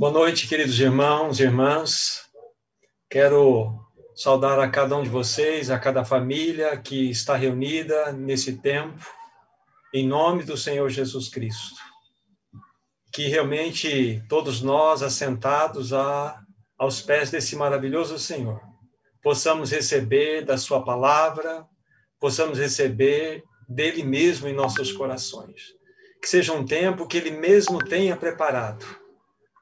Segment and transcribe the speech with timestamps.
[0.00, 2.22] Boa noite, queridos irmãos e irmãs.
[3.10, 3.78] Quero
[4.14, 9.06] saudar a cada um de vocês, a cada família que está reunida nesse tempo,
[9.92, 11.78] em nome do Senhor Jesus Cristo.
[13.12, 16.40] Que realmente todos nós, assentados a,
[16.78, 18.58] aos pés desse maravilhoso Senhor,
[19.22, 21.66] possamos receber da Sua palavra,
[22.18, 25.74] possamos receber dele mesmo em nossos corações.
[26.22, 28.99] Que seja um tempo que Ele mesmo tenha preparado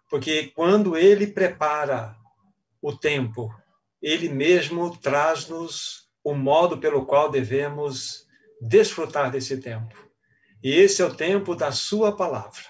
[0.08, 2.16] porque quando ele prepara
[2.80, 3.54] o tempo,
[4.00, 8.26] ele mesmo traz-nos o modo pelo qual devemos
[8.60, 9.94] desfrutar desse tempo.
[10.62, 12.62] E esse é o tempo da sua palavra.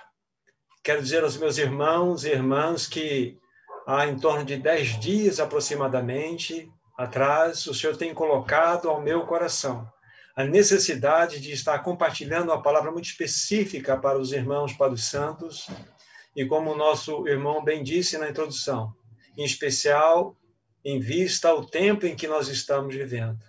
[0.82, 3.38] Quero dizer aos meus irmãos e irmãs que
[3.86, 9.88] há em torno de dez dias aproximadamente atrás, o Senhor tem colocado ao meu coração
[10.38, 15.66] a necessidade de estar compartilhando uma palavra muito específica para os irmãos, para os santos,
[16.38, 18.94] e como o nosso irmão bem disse na introdução,
[19.36, 20.36] em especial
[20.84, 23.40] em vista ao tempo em que nós estamos vivendo.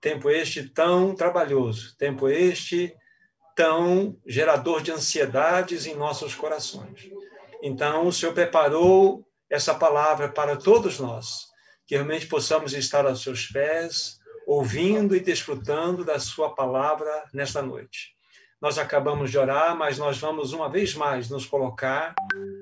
[0.00, 2.92] Tempo este tão trabalhoso, tempo este
[3.54, 7.08] tão gerador de ansiedades em nossos corações.
[7.62, 11.46] Então, o Senhor preparou essa palavra para todos nós,
[11.86, 18.15] que realmente possamos estar aos seus pés, ouvindo e desfrutando da sua palavra nesta noite.
[18.60, 22.14] Nós acabamos de orar, mas nós vamos uma vez mais nos colocar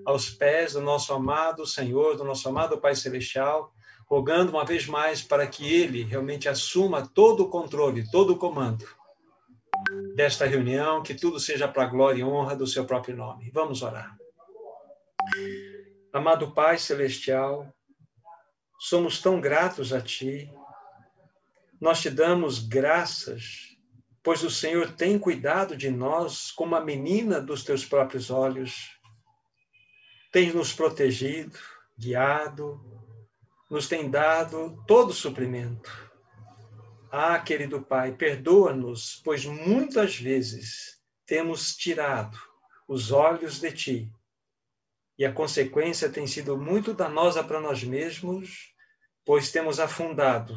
[0.04, 3.72] aos pés do nosso amado Senhor, do nosso amado Pai Celestial,
[4.06, 8.84] rogando uma vez mais para que Ele realmente assuma todo o controle, todo o comando
[10.14, 13.50] desta reunião, que tudo seja para a glória e honra do seu próprio nome.
[13.52, 14.16] Vamos orar.
[16.12, 17.72] Amado Pai Celestial,
[18.78, 20.52] somos tão gratos a Ti,
[21.80, 23.73] nós te damos graças
[24.24, 28.98] pois o Senhor tem cuidado de nós como a menina dos teus próprios olhos.
[30.32, 31.58] Tem nos protegido,
[31.96, 32.80] guiado,
[33.70, 35.92] nos tem dado todo o suprimento.
[37.12, 42.36] Ah, querido Pai, perdoa-nos, pois muitas vezes temos tirado
[42.88, 44.12] os olhos de Ti.
[45.18, 48.74] E a consequência tem sido muito danosa para nós mesmos,
[49.22, 50.56] pois temos afundado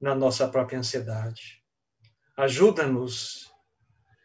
[0.00, 1.59] na nossa própria ansiedade.
[2.36, 3.50] Ajuda-nos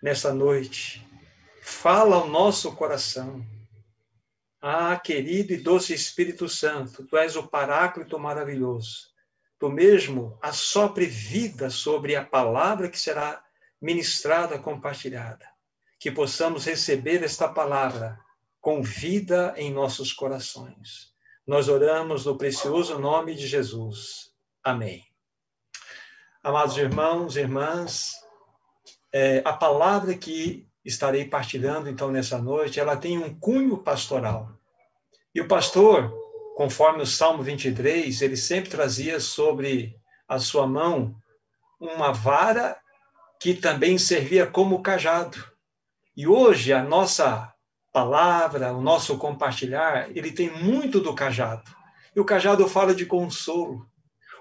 [0.02, 1.06] nessa noite.
[1.62, 3.46] Fala ao nosso coração.
[4.62, 9.14] Ah, querido e doce Espírito Santo, tu és o Paráclito maravilhoso.
[9.60, 13.44] Tu mesmo assopre vida sobre a palavra que será
[13.82, 15.48] ministrada, compartilhada.
[16.00, 18.20] Que possamos receber esta palavra
[18.60, 21.14] com vida em nossos corações.
[21.46, 24.32] Nós oramos no precioso nome de Jesus.
[24.64, 25.05] Amém.
[26.46, 28.12] Amados irmãos e irmãs,
[29.12, 34.52] é, a palavra que estarei partilhando então nessa noite, ela tem um cunho pastoral.
[35.34, 36.14] E o pastor,
[36.56, 41.16] conforme o Salmo 23, ele sempre trazia sobre a sua mão
[41.80, 42.78] uma vara
[43.40, 45.44] que também servia como cajado.
[46.16, 47.52] E hoje a nossa
[47.92, 51.76] palavra, o nosso compartilhar, ele tem muito do cajado.
[52.16, 53.90] E o cajado fala de consolo,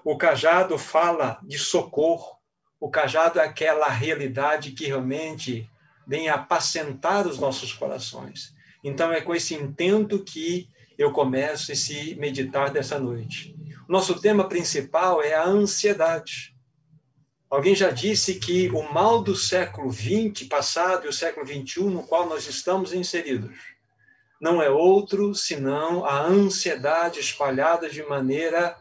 [0.05, 2.37] o cajado fala de socorro.
[2.79, 5.67] O cajado é aquela realidade que realmente
[6.05, 8.53] vem apacentar os nossos corações.
[8.83, 13.55] Então é com esse intento que eu começo esse meditar dessa noite.
[13.89, 16.55] Nosso tema principal é a ansiedade.
[17.49, 22.03] Alguém já disse que o mal do século XX passado e o século XXI no
[22.03, 23.75] qual nós estamos inseridos
[24.39, 28.77] não é outro senão a ansiedade espalhada de maneira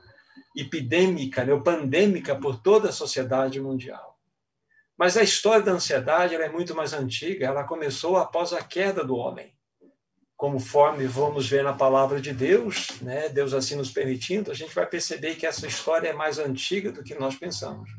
[0.55, 4.19] epidêmica, né, pandêmica por toda a sociedade mundial.
[4.97, 9.17] Mas a história da ansiedade é muito mais antiga, ela começou após a queda do
[9.17, 9.53] homem.
[10.37, 14.87] Conforme vamos ver na palavra de Deus, né, Deus assim nos permitindo, a gente vai
[14.87, 17.91] perceber que essa história é mais antiga do que nós pensamos.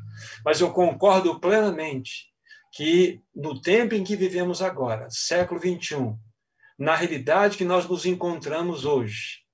[0.44, 2.30] Mas eu concordo plenamente
[2.72, 6.18] que no tempo em que vivemos agora, século 21,
[6.78, 9.45] na realidade que nós nos encontramos hoje,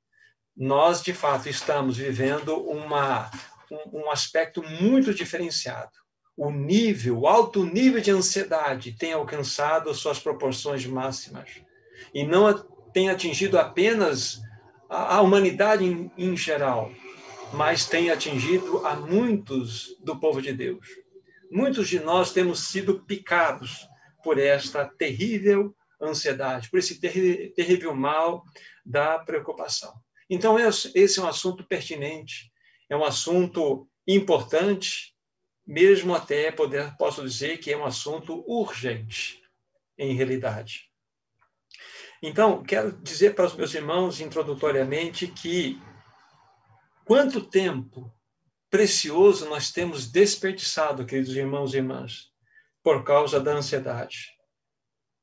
[0.57, 3.31] nós, de fato, estamos vivendo uma,
[3.71, 5.91] um, um aspecto muito diferenciado.
[6.37, 11.49] O nível, o alto nível de ansiedade tem alcançado suas proporções máximas.
[12.15, 12.53] E não
[12.93, 14.41] tem atingido apenas
[14.89, 16.93] a, a humanidade em, em geral,
[17.53, 20.87] mas tem atingido a muitos do povo de Deus.
[21.51, 23.87] Muitos de nós temos sido picados
[24.23, 28.43] por esta terrível ansiedade, por esse terrível mal
[28.85, 29.93] da preocupação.
[30.35, 32.51] Então, esse é um assunto pertinente,
[32.89, 35.15] é um assunto importante,
[35.67, 39.43] mesmo até poder, posso dizer que é um assunto urgente,
[39.99, 40.91] em realidade.
[42.23, 45.79] Então, quero dizer para os meus irmãos introdutoriamente que
[47.05, 48.11] quanto tempo
[48.71, 52.33] precioso nós temos desperdiçado, queridos irmãos e irmãs,
[52.83, 54.31] por causa da ansiedade.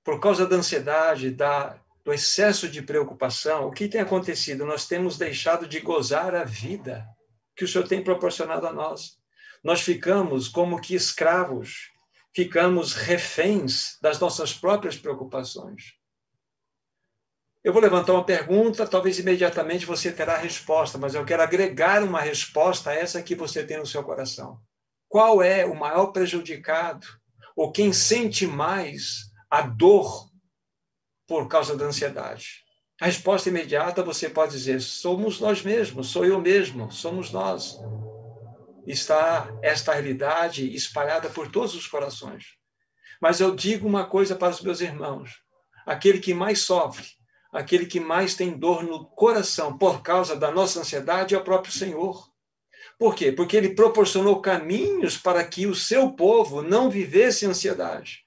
[0.04, 4.66] Por causa da ansiedade, da, do excesso de preocupação, o que tem acontecido?
[4.66, 7.08] Nós temos deixado de gozar a vida
[7.56, 9.20] que o Senhor tem proporcionado a nós.
[9.64, 11.92] Nós ficamos como que escravos,
[12.34, 15.94] ficamos reféns das nossas próprias preocupações.
[17.64, 22.02] Eu vou levantar uma pergunta, talvez imediatamente você terá a resposta, mas eu quero agregar
[22.02, 24.60] uma resposta a essa que você tem no seu coração.
[25.08, 27.06] Qual é o maior prejudicado,
[27.56, 30.29] ou quem sente mais a dor
[31.30, 32.66] por causa da ansiedade?
[33.00, 37.80] A resposta imediata você pode dizer: somos nós mesmos, sou eu mesmo, somos nós.
[38.86, 42.58] Está esta realidade espalhada por todos os corações.
[43.22, 45.42] Mas eu digo uma coisa para os meus irmãos:
[45.86, 47.08] aquele que mais sofre
[47.52, 51.74] aquele que mais tem dor no coração por causa da nossa ansiedade é o próprio
[51.74, 52.28] Senhor.
[52.98, 53.32] Por quê?
[53.32, 58.26] Porque ele proporcionou caminhos para que o seu povo não vivesse ansiedade.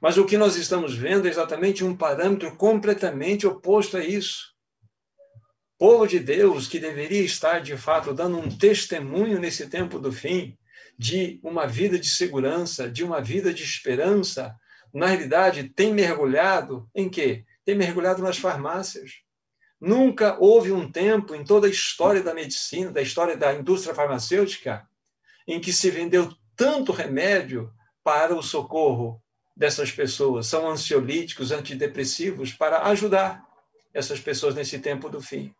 [0.00, 4.54] Mas o que nós estamos vendo é exatamente um parâmetro completamente oposto a isso.
[5.78, 10.56] Povo de Deus que deveria estar, de fato, dando um testemunho nesse tempo do fim,
[10.98, 14.54] de uma vida de segurança, de uma vida de esperança,
[14.92, 17.44] na realidade tem mergulhado em quê?
[17.64, 19.20] tem mergulhado nas farmácias.
[19.80, 24.86] Nunca houve um tempo em toda a história da medicina, da história da indústria farmacêutica,
[25.46, 29.22] em que se vendeu tanto remédio para o socorro
[29.60, 30.46] dessas pessoas.
[30.46, 33.46] São ansiolíticos, antidepressivos, para ajudar
[33.92, 35.54] essas pessoas nesse tempo do fim,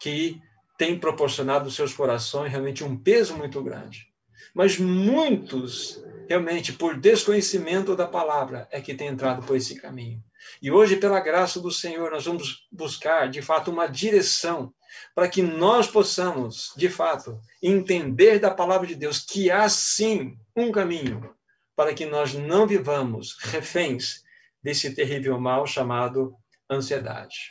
[0.00, 0.40] que
[0.78, 4.06] tem proporcionado aos seus corações realmente um peso muito grande.
[4.54, 10.22] Mas muitos, realmente, por desconhecimento da palavra, é que têm entrado por esse caminho.
[10.60, 14.72] E hoje, pela graça do Senhor, nós vamos buscar, de fato, uma direção
[15.16, 20.70] para que nós possamos, de fato, entender da palavra de Deus que há sim um
[20.70, 21.34] caminho
[21.82, 24.22] para que nós não vivamos reféns
[24.62, 26.32] desse terrível mal chamado
[26.70, 27.50] ansiedade.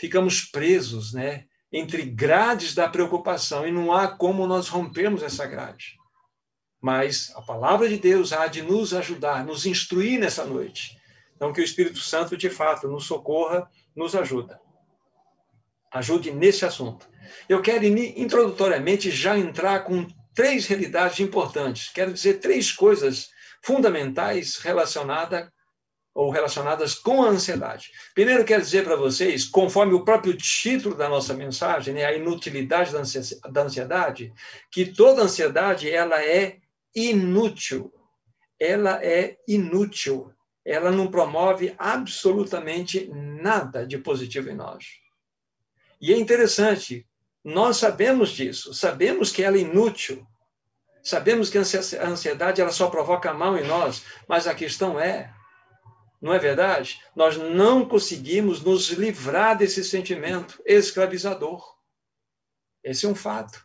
[0.00, 5.96] Ficamos presos, né, entre grades da preocupação e não há como nós rompermos essa grade.
[6.80, 11.00] Mas a palavra de Deus há de nos ajudar, nos instruir nessa noite
[11.36, 14.60] então, que o Espírito Santo, de fato, nos socorra, nos ajuda.
[15.92, 17.08] Ajude nesse assunto.
[17.48, 20.04] Eu quero, introdutoriamente, já entrar com
[20.34, 21.90] três realidades importantes.
[21.92, 23.31] Quero dizer três coisas
[23.62, 25.48] fundamentais relacionadas
[26.14, 27.90] ou relacionadas com a ansiedade.
[28.14, 32.92] Primeiro, quero dizer para vocês, conforme o próprio título da nossa mensagem, né, a inutilidade
[33.50, 34.32] da ansiedade,
[34.70, 36.58] que toda ansiedade ela é
[36.94, 37.90] inútil.
[38.60, 40.32] Ela é inútil
[40.64, 45.00] ela não promove absolutamente nada de positivo em nós.
[46.00, 47.06] E é interessante,
[47.44, 50.26] nós sabemos disso, sabemos que ela é inútil,
[51.02, 51.62] sabemos que a
[52.06, 55.32] ansiedade ela só provoca mal em nós, mas a questão é,
[56.20, 57.00] não é verdade?
[57.16, 61.62] Nós não conseguimos nos livrar desse sentimento escravizador.
[62.84, 63.64] Esse é um fato.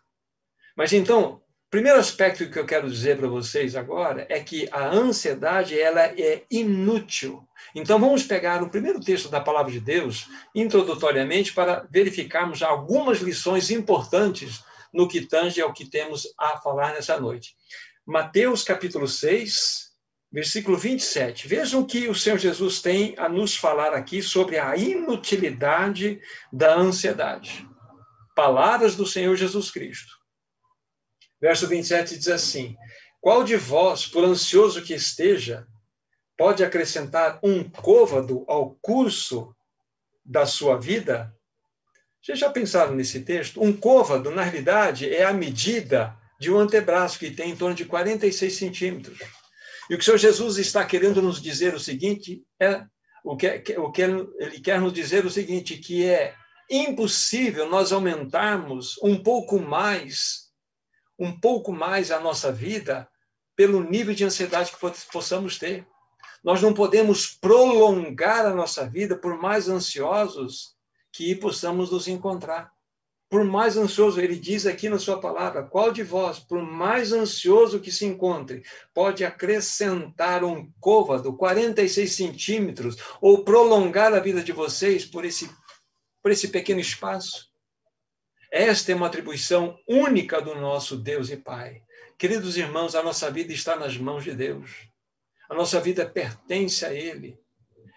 [0.76, 5.80] Mas então, primeiro aspecto que eu quero dizer para vocês agora é que a ansiedade
[5.80, 7.48] ela é inútil.
[7.76, 13.70] Então vamos pegar o primeiro texto da palavra de Deus, introdutoriamente, para verificarmos algumas lições
[13.70, 14.64] importantes
[14.94, 17.56] no que tange ao que temos a falar nessa noite.
[18.06, 19.88] Mateus capítulo 6,
[20.32, 21.48] versículo 27.
[21.48, 27.68] Vejam que o Senhor Jesus tem a nos falar aqui sobre a inutilidade da ansiedade.
[28.36, 30.14] Palavras do Senhor Jesus Cristo.
[31.40, 32.76] Verso 27 diz assim:
[33.22, 35.68] Qual de vós, por ansioso que esteja,
[36.38, 39.56] pode acrescentar um côvado ao curso
[40.24, 41.36] da sua vida?
[42.22, 43.62] Vocês já pensaram nesse texto?
[43.62, 47.86] Um côvado, na realidade, é a medida de um antebraço que tem em torno de
[47.86, 49.20] 46 centímetros.
[49.90, 52.84] E o que o Senhor Jesus está querendo nos dizer o seguinte é
[53.24, 56.36] o que, o que ele quer nos dizer o seguinte, que é
[56.70, 60.48] impossível nós aumentarmos um pouco mais
[61.20, 63.10] um pouco mais a nossa vida
[63.56, 64.78] pelo nível de ansiedade que
[65.12, 65.88] possamos ter.
[66.44, 70.77] Nós não podemos prolongar a nossa vida por mais ansiosos
[71.18, 72.72] que possamos nos encontrar.
[73.28, 77.80] Por mais ansioso, ele diz aqui na sua palavra, qual de vós, por mais ansioso
[77.80, 85.06] que se encontre, pode acrescentar um côvado, 46 centímetros, ou prolongar a vida de vocês
[85.06, 85.50] por esse,
[86.22, 87.50] por esse pequeno espaço?
[88.52, 91.82] Esta é uma atribuição única do nosso Deus e Pai.
[92.16, 94.88] Queridos irmãos, a nossa vida está nas mãos de Deus.
[95.50, 97.38] A nossa vida pertence a Ele.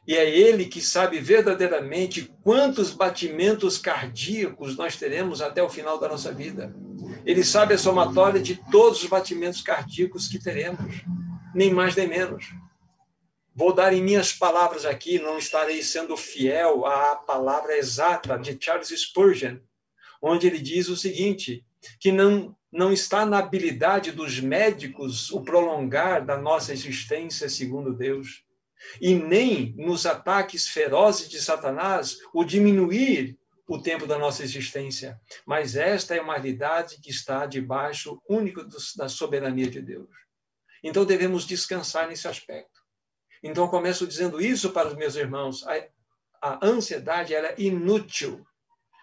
[0.07, 6.09] E é Ele que sabe verdadeiramente quantos batimentos cardíacos nós teremos até o final da
[6.09, 6.75] nossa vida.
[7.25, 11.05] Ele sabe a somatória de todos os batimentos cardíacos que teremos,
[11.55, 12.47] nem mais nem menos.
[13.55, 18.89] Vou dar em minhas palavras aqui, não estarei sendo fiel à palavra exata de Charles
[18.89, 19.59] Spurgeon,
[20.23, 21.65] onde ele diz o seguinte:
[21.99, 28.43] que não, não está na habilidade dos médicos o prolongar da nossa existência segundo Deus,
[29.01, 35.21] e nem nos ataques ferozes de Satanás o diminuir o tempo da nossa existência.
[35.47, 38.65] Mas esta é uma realidade que está debaixo único
[38.97, 40.09] da soberania de Deus.
[40.83, 42.81] Então devemos descansar nesse aspecto.
[43.43, 45.65] Então começo dizendo isso para os meus irmãos.
[45.67, 45.87] A,
[46.43, 48.45] a ansiedade ela é inútil.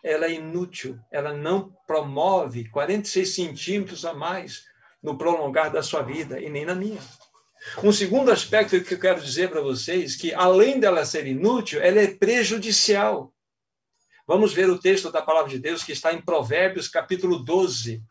[0.03, 0.99] Ela é inútil.
[1.11, 4.65] Ela não promove 46 centímetros a mais
[5.01, 7.01] no prolongar da sua vida e nem na minha.
[7.83, 11.99] Um segundo aspecto que eu quero dizer para vocês que além dela ser inútil, ela
[11.99, 13.33] é prejudicial.
[14.25, 18.03] Vamos ver o texto da palavra de Deus que está em Provérbios, capítulo 12.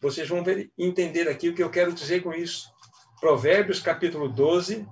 [0.00, 2.70] Vocês vão ver, entender aqui o que eu quero dizer com isso.
[3.20, 4.86] Provérbios, capítulo 12,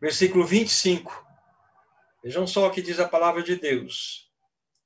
[0.00, 1.24] versículo 25.
[2.22, 4.30] Vejam só o que diz a palavra de Deus.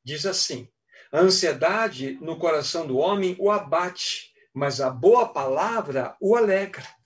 [0.04, 0.68] Diz assim:
[1.10, 6.99] A ansiedade no coração do homem o abate, mas a boa palavra o alegra.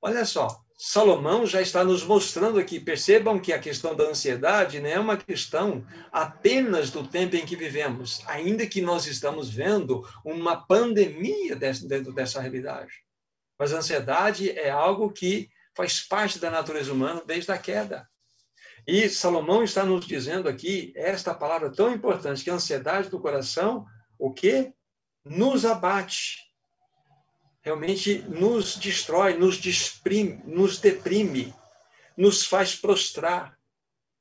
[0.00, 2.78] Olha só, Salomão já está nos mostrando aqui.
[2.78, 7.56] Percebam que a questão da ansiedade não é uma questão apenas do tempo em que
[7.56, 12.92] vivemos, ainda que nós estamos vendo uma pandemia dentro dessa realidade.
[13.58, 18.08] Mas a ansiedade é algo que faz parte da natureza humana desde a queda.
[18.86, 23.84] E Salomão está nos dizendo aqui esta palavra tão importante, que a ansiedade do coração,
[24.16, 24.72] o que?
[25.24, 26.47] Nos abate
[27.68, 31.54] realmente nos destrói, nos desprime, nos deprime,
[32.16, 33.58] nos faz prostrar.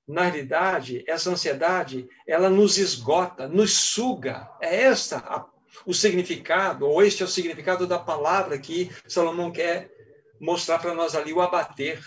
[0.06, 4.50] Na realidade, essa ansiedade, ela nos esgota, nos suga.
[4.62, 5.46] É essa a,
[5.86, 9.92] o significado, ou este é o significado da palavra que Salomão quer
[10.40, 12.02] mostrar para nós ali, o abater.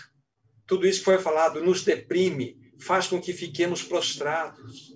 [0.67, 4.95] Tudo isso que foi falado nos deprime, faz com que fiquemos prostrados.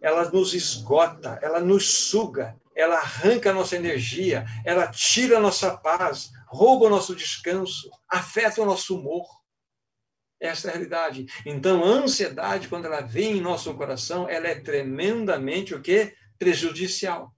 [0.00, 5.74] Ela nos esgota, ela nos suga, ela arranca a nossa energia, ela tira a nossa
[5.74, 9.26] paz, rouba o nosso descanso, afeta o nosso humor.
[10.38, 11.24] Essa é a realidade.
[11.46, 16.14] Então, a ansiedade, quando ela vem em nosso coração, ela é tremendamente o quê?
[16.38, 17.34] Prejudicial.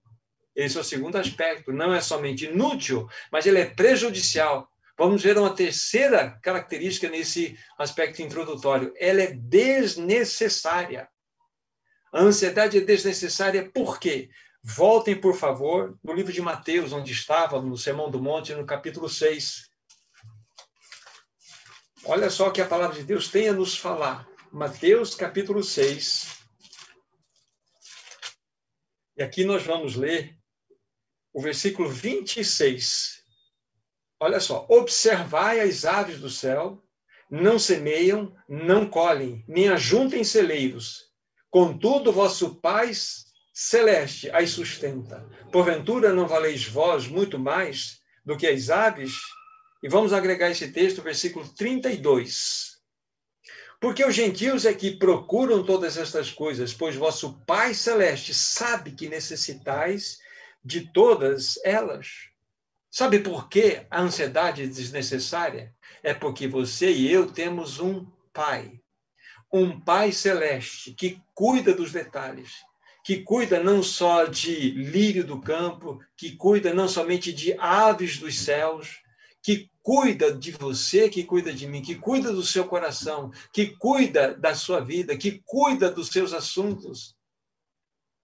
[0.57, 1.73] Esse é o segundo aspecto.
[1.73, 4.69] Não é somente inútil, mas ele é prejudicial.
[4.99, 8.93] Vamos ver uma terceira característica nesse aspecto introdutório.
[8.99, 11.09] Ela é desnecessária.
[12.13, 14.29] A ansiedade é desnecessária por quê?
[14.63, 19.09] Voltem, por favor, no livro de Mateus, onde estava, no Sermão do Monte, no capítulo
[19.09, 19.71] 6.
[22.05, 24.29] Olha só o que a palavra de Deus tem a nos falar.
[24.53, 26.39] Mateus, capítulo 6.
[29.17, 30.39] E aqui nós vamos ler
[31.33, 33.23] o versículo 26.
[34.21, 36.83] Olha só: Observai as aves do céu,
[37.31, 41.13] não semeiam, não colhem, nem ajuntem celeiros.
[41.51, 42.93] Contudo, vosso Pai
[43.61, 45.29] celeste as sustenta.
[45.51, 49.15] Porventura não valeis vós muito mais do que as aves?
[49.83, 52.79] E vamos agregar esse texto, versículo 32.
[53.81, 59.09] Porque os gentios é que procuram todas estas coisas, pois vosso Pai celeste sabe que
[59.09, 60.21] necessitais
[60.65, 62.29] de todas elas.
[62.89, 65.75] Sabe por que a ansiedade é desnecessária?
[66.05, 68.81] É porque você e eu temos um Pai,
[69.53, 72.68] um Pai celeste que cuida dos detalhes,
[73.09, 78.39] que cuida não só de lírio do campo, que cuida não somente de aves dos
[78.39, 79.01] céus,
[79.43, 84.35] que cuida de você, que cuida de mim, que cuida do seu coração, que cuida
[84.35, 87.17] da sua vida, que cuida dos seus assuntos.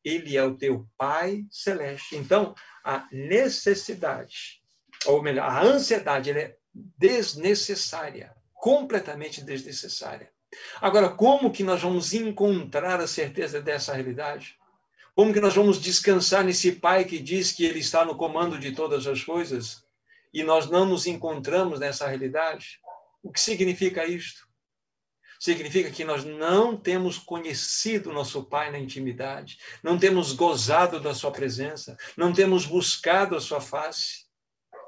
[0.05, 2.17] Ele é o teu Pai celeste.
[2.17, 4.61] Então, a necessidade,
[5.07, 10.31] ou melhor, a ansiedade, é desnecessária, completamente desnecessária.
[10.79, 14.59] Agora, como que nós vamos encontrar a certeza dessa realidade?
[15.15, 18.73] Como que nós vamos descansar nesse Pai que diz que Ele está no comando de
[18.73, 19.85] todas as coisas
[20.33, 22.81] e nós não nos encontramos nessa realidade?
[23.23, 24.49] O que significa isto?
[25.39, 31.31] Significa que nós não temos conhecido nosso Pai na intimidade, não temos gozado da Sua
[31.31, 34.25] presença, não temos buscado a Sua face.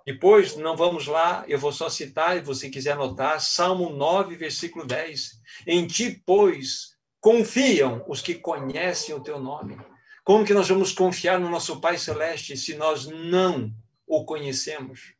[0.05, 4.85] Depois, não vamos lá, eu vou só citar, e você quiser anotar, Salmo 9, versículo
[4.85, 5.41] 10.
[5.67, 9.77] Em ti, pois, confiam os que conhecem o teu nome.
[10.27, 13.73] Como que nós vamos confiar no nosso Pai Celeste se nós não
[14.05, 15.15] o conhecemos?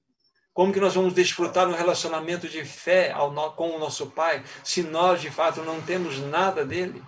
[0.53, 3.15] Como que nós vamos desfrutar um relacionamento de fé
[3.57, 7.01] com o nosso Pai se nós, de fato, não temos nada dele?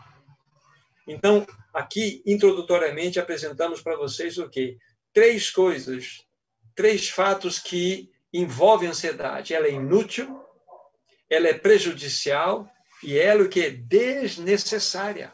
[1.08, 4.78] Então, aqui, introdutoriamente, apresentamos para vocês o quê?
[5.12, 6.24] Três coisas,
[6.76, 9.54] três fatos que envolvem a ansiedade.
[9.54, 10.40] Ela é inútil,
[11.28, 12.70] ela é prejudicial
[13.02, 15.32] e ela o que é desnecessária.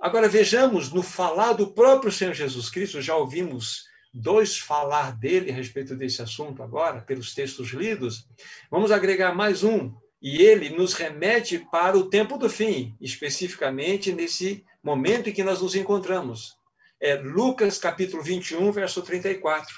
[0.00, 5.54] Agora vejamos no falar do próprio Senhor Jesus Cristo, já ouvimos dois falar dele a
[5.54, 8.26] respeito desse assunto agora, pelos textos lidos.
[8.70, 14.64] Vamos agregar mais um, e ele nos remete para o tempo do fim, especificamente nesse
[14.82, 16.56] momento em que nós nos encontramos.
[17.00, 19.74] É Lucas capítulo 21, verso 34.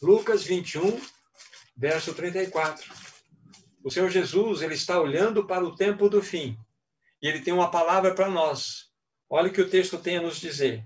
[0.00, 1.00] Lucas 21,
[1.76, 2.92] verso 34.
[3.84, 6.56] O Senhor Jesus, ele está olhando para o tempo do fim.
[7.22, 8.90] E ele tem uma palavra para nós.
[9.30, 10.84] Olha o que o texto tem a nos dizer.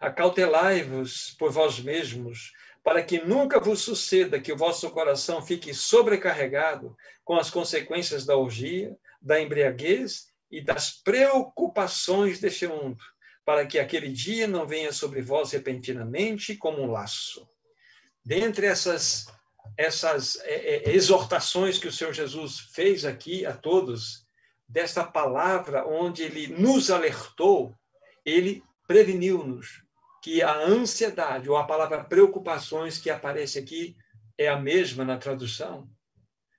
[0.00, 2.52] Acautelai-vos por vós mesmos,
[2.84, 8.36] para que nunca vos suceda que o vosso coração fique sobrecarregado com as consequências da
[8.36, 13.02] orgia, da embriaguez e das preocupações deste mundo,
[13.44, 17.48] para que aquele dia não venha sobre vós repentinamente como um laço.
[18.24, 19.26] Dentre essas,
[19.76, 24.27] essas é, é, exortações que o Senhor Jesus fez aqui a todos,
[24.68, 27.74] desta palavra onde ele nos alertou,
[28.24, 29.82] ele preveniu-nos
[30.22, 33.96] que a ansiedade, ou a palavra preocupações que aparece aqui,
[34.36, 35.88] é a mesma na tradução,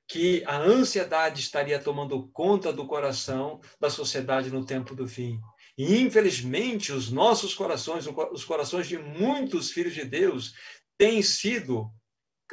[0.07, 5.39] que a ansiedade estaria tomando conta do coração da sociedade no tempo do fim.
[5.77, 10.53] E, infelizmente, os nossos corações, os corações de muitos filhos de Deus,
[10.97, 11.89] têm sido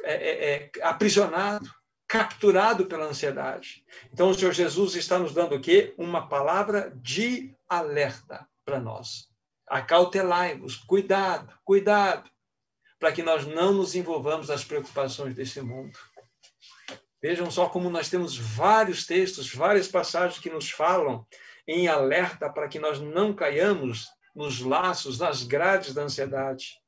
[0.04, 0.70] é, é, é
[2.08, 3.84] capturados pela ansiedade.
[4.12, 5.94] Então, o Senhor Jesus está nos dando o quê?
[5.98, 9.28] Uma palavra de alerta para nós
[9.66, 12.30] acautelai-vos, cuidado, cuidado,
[12.98, 15.98] para que nós não nos envolvamos nas preocupações desse mundo.
[17.20, 21.26] Vejam só como nós temos vários textos, várias passagens que nos falam
[21.66, 26.80] em alerta para que nós não caiamos nos laços, nas grades da ansiedade.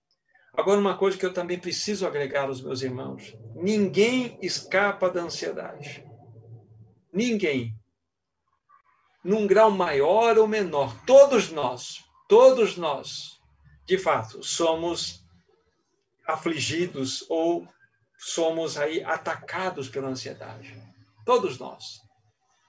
[0.58, 6.04] Agora, uma coisa que eu também preciso agregar aos meus irmãos: ninguém escapa da ansiedade.
[7.10, 7.74] Ninguém.
[9.24, 13.40] Num grau maior ou menor, todos nós todos nós,
[13.86, 15.24] de fato, somos
[16.26, 17.66] afligidos ou
[18.18, 20.76] somos aí atacados pela ansiedade.
[21.24, 22.02] Todos nós.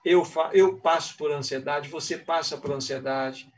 [0.05, 0.23] Eu,
[0.53, 3.51] eu passo por ansiedade, você passa por ansiedade.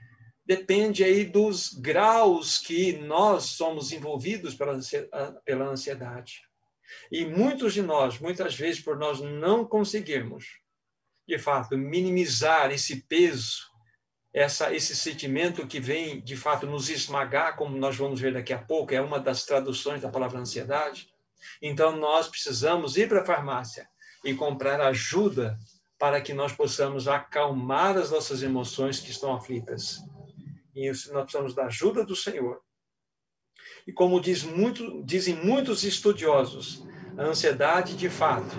[0.46, 6.42] Depende aí dos graus que nós somos envolvidos pela ansiedade.
[7.12, 10.60] E muitos de nós, muitas vezes, por nós não conseguirmos,
[11.28, 13.72] de fato, minimizar esse peso
[14.34, 18.58] essa, esse sentimento que vem, de fato, nos esmagar, como nós vamos ver daqui a
[18.58, 21.10] pouco, é uma das traduções da palavra ansiedade.
[21.62, 23.88] Então, nós precisamos ir para a farmácia
[24.24, 25.58] e comprar ajuda
[26.00, 30.00] para que nós possamos acalmar as nossas emoções que estão aflitas.
[30.76, 32.62] E nós precisamos da ajuda do Senhor.
[33.86, 36.86] E como diz muito, dizem muitos estudiosos,
[37.18, 38.56] a ansiedade, de fato,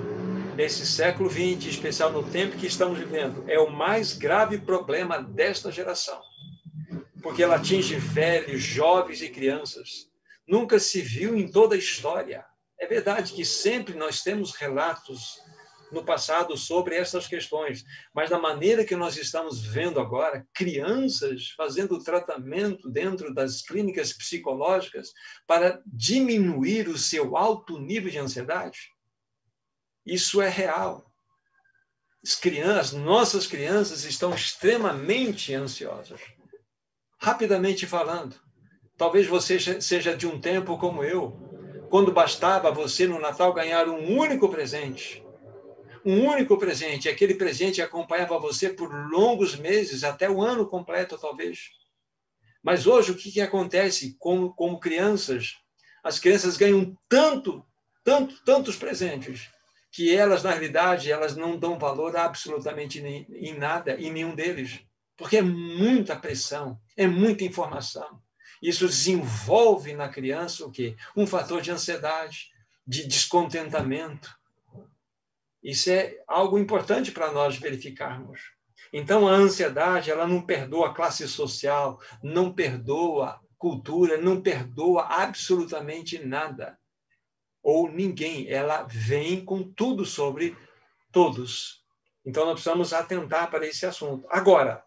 [0.55, 5.70] nesse século XX, especial no tempo que estamos vivendo, é o mais grave problema desta
[5.70, 6.20] geração.
[7.22, 10.11] Porque ela atinge velhos, jovens e crianças.
[10.46, 12.44] Nunca se viu em toda a história.
[12.79, 15.40] É verdade que sempre nós temos relatos
[15.92, 22.02] no passado sobre essas questões, mas da maneira que nós estamos vendo agora, crianças fazendo
[22.02, 25.12] tratamento dentro das clínicas psicológicas
[25.46, 28.90] para diminuir o seu alto nível de ansiedade,
[30.05, 31.07] isso é real.
[32.24, 36.20] As crianças, nossas crianças estão extremamente ansiosas.
[37.20, 38.37] Rapidamente falando,
[38.96, 41.37] talvez você seja de um tempo como eu,
[41.90, 45.22] quando bastava você no Natal ganhar um único presente.
[46.04, 51.70] Um único presente, aquele presente acompanhava você por longos meses, até o ano completo, talvez.
[52.62, 55.54] Mas hoje, o que, que acontece com, com crianças?
[56.02, 57.64] As crianças ganham tanto,
[58.04, 59.48] tanto, tantos presentes,
[59.92, 64.80] que elas, na realidade, elas não dão valor absolutamente em nada, em nenhum deles,
[65.16, 68.20] porque é muita pressão, é muita informação.
[68.62, 70.96] Isso desenvolve na criança o quê?
[71.16, 72.48] Um fator de ansiedade,
[72.86, 74.34] de descontentamento.
[75.62, 78.40] Isso é algo importante para nós verificarmos.
[78.92, 86.77] Então, a ansiedade, ela não perdoa classe social, não perdoa cultura, não perdoa absolutamente nada
[87.62, 90.57] ou ninguém, ela vem com tudo sobre
[91.12, 91.83] todos.
[92.27, 94.27] Então, nós precisamos atentar para esse assunto.
[94.29, 94.85] Agora,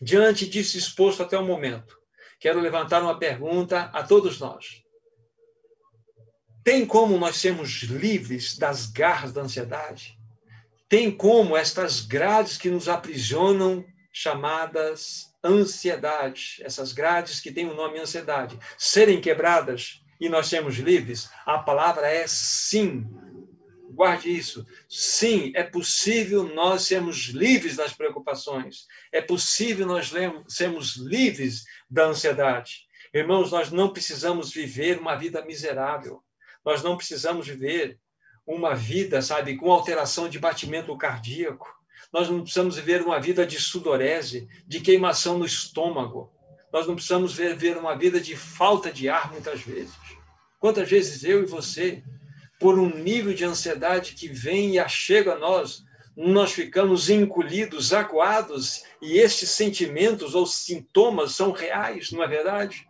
[0.00, 1.98] diante disso exposto até o momento,
[2.38, 4.82] quero levantar uma pergunta a todos nós.
[6.62, 10.18] Tem como nós sermos livres das garras da ansiedade?
[10.88, 17.98] Tem como estas grades que nos aprisionam, chamadas ansiedade, essas grades que têm o nome
[17.98, 21.30] ansiedade, serem quebradas e nós sermos livres?
[21.46, 23.06] A palavra é sim.
[23.92, 24.66] Guarde isso.
[24.88, 28.86] Sim, é possível nós sermos livres das preocupações.
[29.10, 30.10] É possível nós
[30.48, 32.86] sermos livres da ansiedade.
[33.12, 36.22] Irmãos, nós não precisamos viver uma vida miserável.
[36.64, 37.98] Nós não precisamos viver
[38.46, 41.68] uma vida, sabe, com alteração de batimento cardíaco.
[42.12, 46.32] Nós não precisamos viver uma vida de sudorese, de queimação no estômago.
[46.72, 49.94] Nós não precisamos viver uma vida de falta de ar muitas vezes.
[50.58, 52.02] Quantas vezes eu e você,
[52.58, 55.84] por um nível de ansiedade que vem e achega a nós,
[56.16, 62.86] nós ficamos encolhidos, acuados, e estes sentimentos ou sintomas são reais, não é verdade?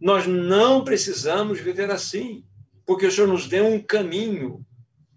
[0.00, 2.44] Nós não precisamos viver assim
[2.88, 4.64] porque o Senhor nos deu um caminho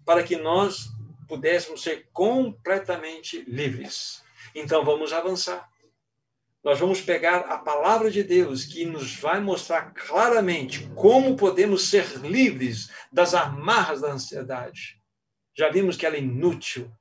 [0.04, 0.90] para que nós
[1.26, 4.22] pudéssemos ser completamente livres.
[4.54, 5.66] Então vamos avançar.
[6.62, 12.18] Nós vamos pegar a palavra de Deus que nos vai mostrar claramente como podemos ser
[12.18, 15.00] livres das amarras da ansiedade.
[15.56, 16.92] Já vimos que ela é inútil,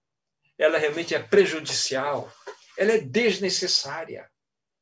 [0.57, 2.31] ela realmente é prejudicial,
[2.77, 4.31] ela é desnecessária.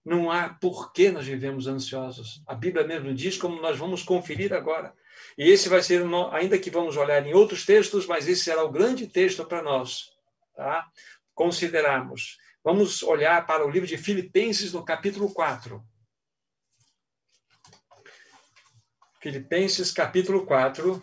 [0.06, 2.44] Não há por que nós vivemos ansiosos.
[2.46, 4.94] A Bíblia mesmo diz, como nós vamos conferir agora.
[5.38, 8.72] E esse vai ser, ainda que vamos olhar em outros textos, mas esse será o
[8.72, 10.12] grande texto para nós,
[10.56, 10.88] tá?
[11.34, 12.38] Considerarmos.
[12.64, 15.82] Vamos olhar para o livro de Filipenses, no capítulo 4.
[19.22, 21.02] Filipenses, capítulo 4.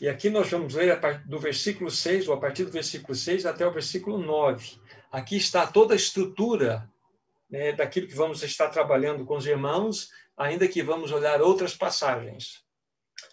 [0.00, 3.66] E aqui nós vamos ler do versículo 6, ou a partir do versículo 6 até
[3.66, 4.80] o versículo 9.
[5.10, 6.88] Aqui está toda a estrutura
[7.50, 12.62] né, daquilo que vamos estar trabalhando com os irmãos, ainda que vamos olhar outras passagens.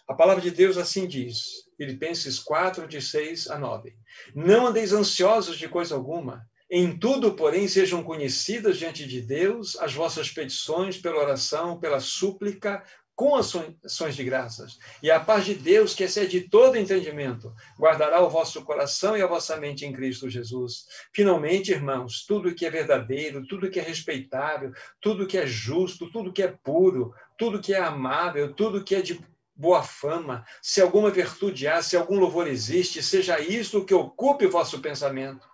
[0.08, 3.96] A palavra de Deus assim diz, Filipenses 4, de 6 a 9.
[4.34, 9.94] Não andeis ansiosos de coisa alguma, em tudo, porém, sejam conhecidas diante de Deus as
[9.94, 12.82] vossas petições pela oração, pela súplica,
[13.16, 14.78] com ações de graças.
[15.02, 19.26] E a paz de Deus, que excede todo entendimento, guardará o vosso coração e a
[19.26, 20.86] vossa mente em Cristo Jesus.
[21.14, 26.32] Finalmente, irmãos, tudo que é verdadeiro, tudo que é respeitável, tudo que é justo, tudo
[26.32, 29.18] que é puro, tudo que é amável, tudo que é de
[29.54, 34.44] boa fama, se alguma virtude há, se algum louvor existe, seja isto o que ocupe
[34.44, 35.48] o vosso pensamento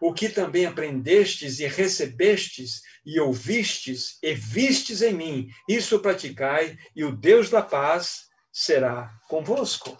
[0.00, 7.04] o que também aprendestes e recebestes e ouvistes e vistes em mim, isso praticai, e
[7.04, 9.96] o Deus da paz será convosco.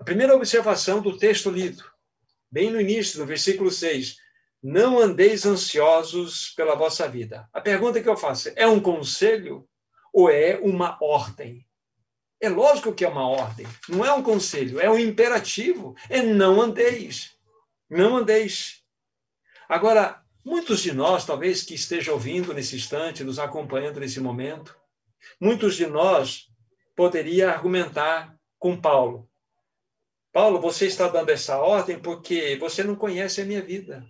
[0.00, 1.84] A primeira observação do texto lido,
[2.50, 4.16] bem no início, no versículo 6,
[4.62, 7.48] não andeis ansiosos pela vossa vida.
[7.52, 9.68] A pergunta que eu faço é um conselho
[10.12, 11.64] ou é uma ordem?
[12.40, 15.94] É lógico que é uma ordem, não é um conselho, é um imperativo.
[16.10, 17.34] É não andeis.
[17.88, 18.75] Não andeis.
[19.68, 24.76] Agora, muitos de nós, talvez que estejam ouvindo nesse instante, nos acompanhando nesse momento,
[25.40, 26.48] muitos de nós
[26.94, 29.28] poderia argumentar com Paulo.
[30.32, 34.06] Paulo, você está dando essa ordem porque você não conhece a minha vida.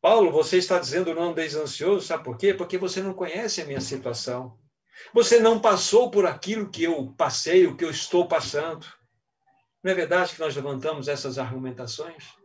[0.00, 1.54] Paulo, você está dizendo não andeis
[2.02, 2.54] sabe por quê?
[2.54, 4.56] Porque você não conhece a minha situação.
[5.12, 8.86] Você não passou por aquilo que eu passei, o que eu estou passando.
[9.82, 12.37] Não é verdade que nós levantamos essas argumentações?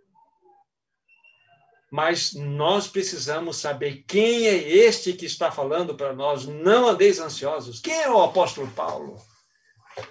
[1.94, 6.48] Mas nós precisamos saber quem é este que está falando para nós.
[6.48, 7.80] Não andeis ansiosos.
[7.80, 9.16] Quem é o apóstolo Paulo?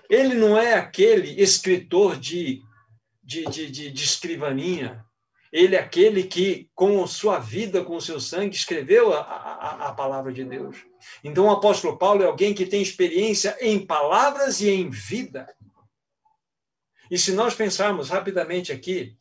[0.09, 2.63] Ele não é aquele escritor de,
[3.21, 5.05] de, de, de, de escrivaninha.
[5.53, 10.33] Ele é aquele que, com sua vida, com seu sangue, escreveu a, a, a palavra
[10.33, 10.77] de Deus.
[11.25, 15.53] Então, o apóstolo Paulo é alguém que tem experiência em palavras e em vida.
[17.11, 19.17] E se nós pensarmos rapidamente aqui,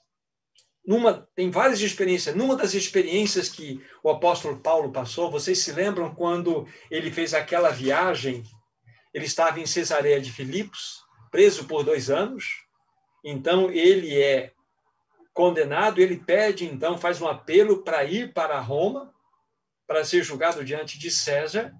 [0.85, 2.35] numa tem várias experiências.
[2.35, 7.69] Numa das experiências que o apóstolo Paulo passou, vocês se lembram quando ele fez aquela
[7.69, 8.43] viagem?
[9.13, 12.45] Ele estava em Cesareia de Filipos, preso por dois anos.
[13.23, 14.51] Então ele é
[15.33, 16.01] condenado.
[16.01, 19.13] Ele pede então faz um apelo para ir para Roma
[19.91, 21.73] para ser julgado diante de César.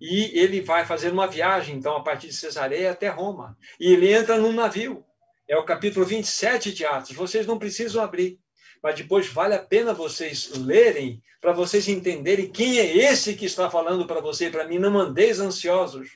[0.00, 3.56] E ele vai fazer uma viagem, então, a partir de Cesareia até Roma.
[3.78, 5.04] E ele entra num navio.
[5.52, 7.14] É o capítulo 27 de Atos.
[7.14, 8.40] Vocês não precisam abrir,
[8.82, 13.68] mas depois vale a pena vocês lerem para vocês entenderem quem é esse que está
[13.68, 14.78] falando para você e para mim.
[14.78, 16.08] Não andeis ansiosos.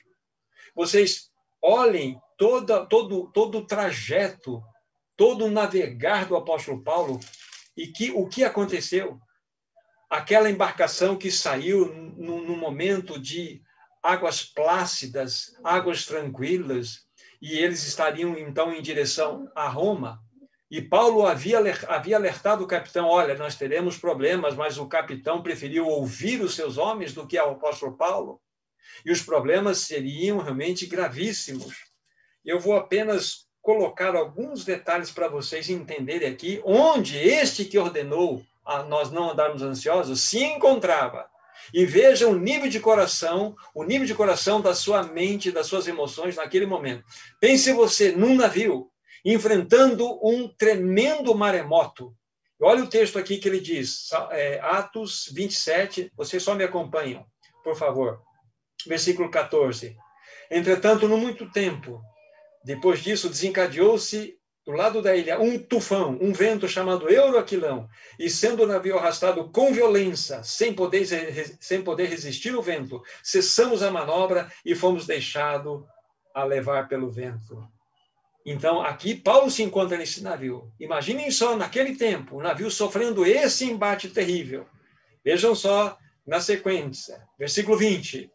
[0.73, 1.29] Vocês
[1.61, 4.59] olhem toda, todo, todo o trajeto,
[5.15, 7.19] todo o navegar do apóstolo Paulo
[7.77, 9.19] e que o que aconteceu.
[10.09, 13.61] Aquela embarcação que saiu no, no momento de
[14.01, 17.06] águas plácidas, águas tranquilas,
[17.41, 20.21] e eles estariam então em direção a Roma.
[20.69, 25.87] E Paulo havia, havia alertado o capitão: olha, nós teremos problemas, mas o capitão preferiu
[25.87, 28.41] ouvir os seus homens do que o apóstolo Paulo.
[29.05, 31.73] E os problemas seriam realmente gravíssimos.
[32.43, 38.83] Eu vou apenas colocar alguns detalhes para vocês entenderem aqui onde este que ordenou a
[38.83, 41.29] nós não andarmos ansiosos se encontrava.
[41.73, 45.87] E veja o nível de coração, o nível de coração da sua mente, das suas
[45.87, 47.03] emoções naquele momento.
[47.39, 48.89] Pense você num navio,
[49.23, 52.15] enfrentando um tremendo maremoto.
[52.59, 57.25] Olha o texto aqui que ele diz, é, Atos 27, vocês só me acompanham,
[57.63, 58.19] por favor.
[58.85, 59.95] Versículo 14.
[60.49, 62.01] Entretanto, no muito tempo,
[62.63, 68.63] depois disso, desencadeou-se do lado da ilha um tufão, um vento chamado Euroaquilão, e sendo
[68.63, 71.05] o navio arrastado com violência, sem poder,
[71.61, 75.85] sem poder resistir o vento, cessamos a manobra e fomos deixados
[76.35, 77.65] a levar pelo vento.
[78.45, 80.69] Então, aqui Paulo se encontra nesse navio.
[80.77, 84.65] Imaginem só, naquele tempo, o navio sofrendo esse embate terrível.
[85.23, 88.29] Vejam só na sequência, versículo 20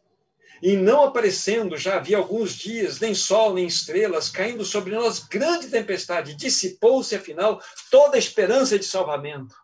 [0.62, 5.68] e não aparecendo já havia alguns dias, nem sol, nem estrelas, caindo sobre nós grande
[5.68, 9.57] tempestade, dissipou-se, afinal, toda a esperança de salvamento.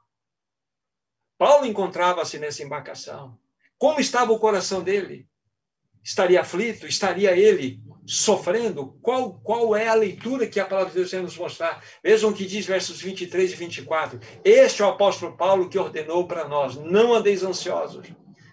[1.39, 3.39] Paulo encontrava-se nessa embarcação.
[3.79, 5.29] Como estava o coração dele?
[6.03, 6.85] Estaria aflito?
[6.85, 8.99] Estaria ele sofrendo?
[9.01, 11.85] Qual, qual é a leitura que a palavra de Deus quer nos mostrar?
[12.03, 14.19] Vejam o que diz versos 23 e 24.
[14.45, 18.09] Este é o apóstolo Paulo que ordenou para nós: não andeis ansiosos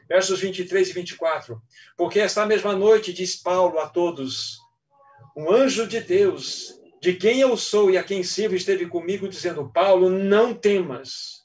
[0.08, 1.62] versos 23 e 24.
[1.98, 4.58] Porque esta mesma noite, diz Paulo a todos,
[5.36, 9.70] um anjo de Deus, de quem eu sou e a quem sirvo, esteve comigo, dizendo:
[9.72, 11.44] Paulo, não temas,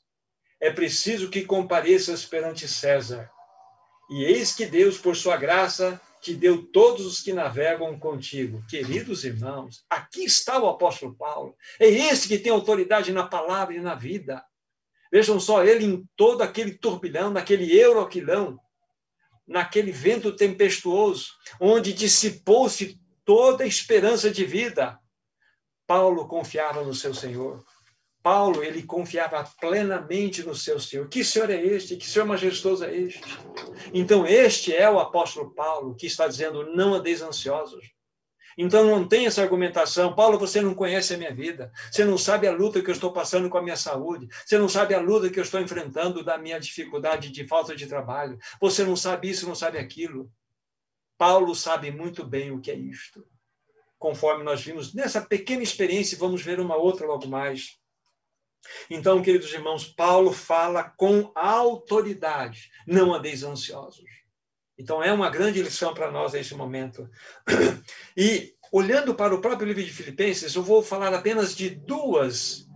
[0.61, 3.31] é preciso que compareças perante César.
[4.11, 8.63] E eis que Deus, por sua graça, te deu todos os que navegam contigo.
[8.69, 11.57] Queridos irmãos, aqui está o apóstolo Paulo.
[11.79, 14.45] É esse que tem autoridade na palavra e na vida.
[15.11, 18.59] Vejam só, ele em todo aquele turbilhão, naquele euroquilão,
[19.47, 21.29] naquele vento tempestuoso,
[21.61, 24.99] onde dissipou-se toda a esperança de vida.
[25.87, 27.65] Paulo confiava no seu Senhor.
[28.23, 31.09] Paulo, ele confiava plenamente no seu Senhor.
[31.09, 31.97] Que Senhor é este?
[31.97, 33.23] Que Senhor majestoso é este?
[33.93, 37.93] Então, este é o apóstolo Paulo que está dizendo: não andeis ansiosos.
[38.57, 42.47] Então não tem essa argumentação, Paulo, você não conhece a minha vida, você não sabe
[42.47, 45.31] a luta que eu estou passando com a minha saúde, você não sabe a luta
[45.31, 49.47] que eu estou enfrentando da minha dificuldade de falta de trabalho, você não sabe isso,
[49.47, 50.31] não sabe aquilo.
[51.17, 53.27] Paulo sabe muito bem o que é isto.
[53.99, 57.79] Conforme nós vimos nessa pequena experiência, vamos ver uma outra logo mais.
[58.89, 64.20] Então, queridos irmãos, Paulo fala com autoridade: não andeis ansiosos.
[64.81, 67.07] Então, é uma grande lição para nós nesse momento.
[68.17, 72.67] E, olhando para o próprio livro de Filipenses, eu vou falar apenas de duas,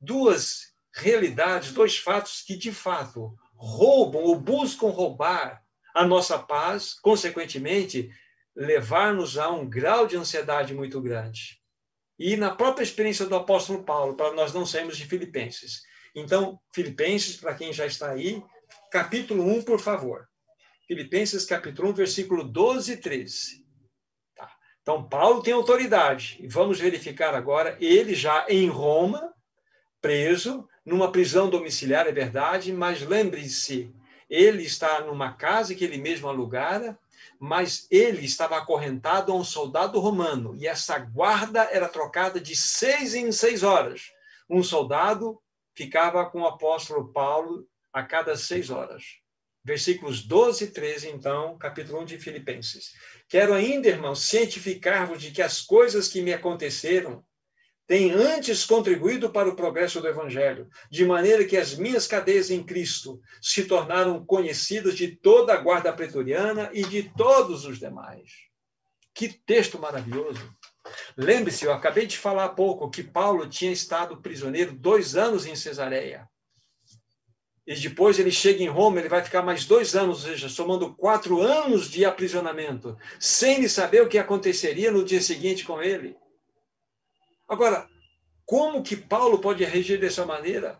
[0.00, 5.62] duas realidades, dois fatos que, de fato, roubam ou buscam roubar
[5.94, 8.10] a nossa paz, consequentemente,
[8.56, 11.62] levar-nos a um grau de ansiedade muito grande.
[12.18, 15.82] E na própria experiência do apóstolo Paulo, para nós não sairmos de Filipenses.
[16.12, 18.42] Então, Filipenses, para quem já está aí,
[18.90, 20.26] capítulo 1, por favor.
[20.86, 23.66] Filipenses capítulo 1, versículo 12 e 13.
[24.36, 24.48] Tá.
[24.80, 26.38] Então, Paulo tem autoridade.
[26.40, 29.34] E vamos verificar agora, ele já em Roma,
[30.00, 33.92] preso, numa prisão domiciliar, é verdade, mas lembre-se,
[34.30, 36.96] ele está numa casa que ele mesmo alugara,
[37.40, 43.12] mas ele estava acorrentado a um soldado romano, e essa guarda era trocada de seis
[43.12, 44.12] em seis horas.
[44.48, 45.42] Um soldado
[45.74, 49.25] ficava com o apóstolo Paulo a cada seis horas
[49.66, 52.92] versículos 12 e 13, então, capítulo 1 de Filipenses.
[53.28, 57.24] Quero ainda, irmãos, cientificar-vos de que as coisas que me aconteceram
[57.84, 62.62] têm antes contribuído para o progresso do Evangelho, de maneira que as minhas cadeias em
[62.62, 68.30] Cristo se tornaram conhecidas de toda a guarda pretoriana e de todos os demais.
[69.12, 70.48] Que texto maravilhoso!
[71.16, 75.56] Lembre-se, eu acabei de falar há pouco que Paulo tinha estado prisioneiro dois anos em
[75.56, 76.28] Cesareia
[77.66, 80.94] e depois ele chega em Roma, ele vai ficar mais dois anos, ou seja, somando
[80.94, 86.16] quatro anos de aprisionamento, sem ele saber o que aconteceria no dia seguinte com ele.
[87.48, 87.88] Agora,
[88.44, 90.78] como que Paulo pode reagir dessa maneira?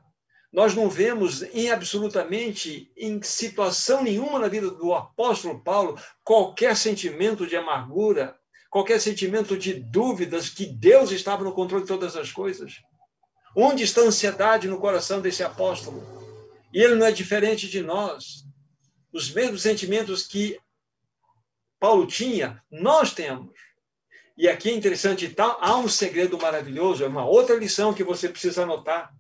[0.53, 7.49] Nós não vemos em absolutamente, em situação nenhuma na vida do apóstolo Paulo, qualquer sentimento
[7.49, 8.39] de amargura,
[8.71, 12.75] qualquer sentimento de dúvidas que Deus estava no controle de todas as coisas.
[13.57, 16.16] Onde está a ansiedade no coração desse apóstolo?
[16.73, 18.45] E ele não é diferente de nós.
[19.13, 20.59] Os mesmos sentimentos que
[21.79, 23.55] Paulo tinha, nós temos.
[24.37, 28.29] E aqui é interessante, tá, há um segredo maravilhoso, é uma outra lição que você
[28.29, 29.15] precisa anotar.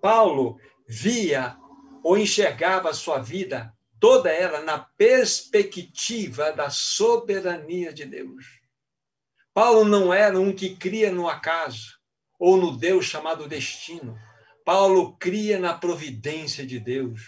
[0.00, 1.56] Paulo via
[2.04, 8.44] ou enxergava a sua vida, toda ela, na perspectiva da soberania de Deus.
[9.52, 11.98] Paulo não era um que cria no acaso
[12.38, 14.16] ou no Deus chamado destino.
[14.66, 17.20] Paulo cria na providência de Deus.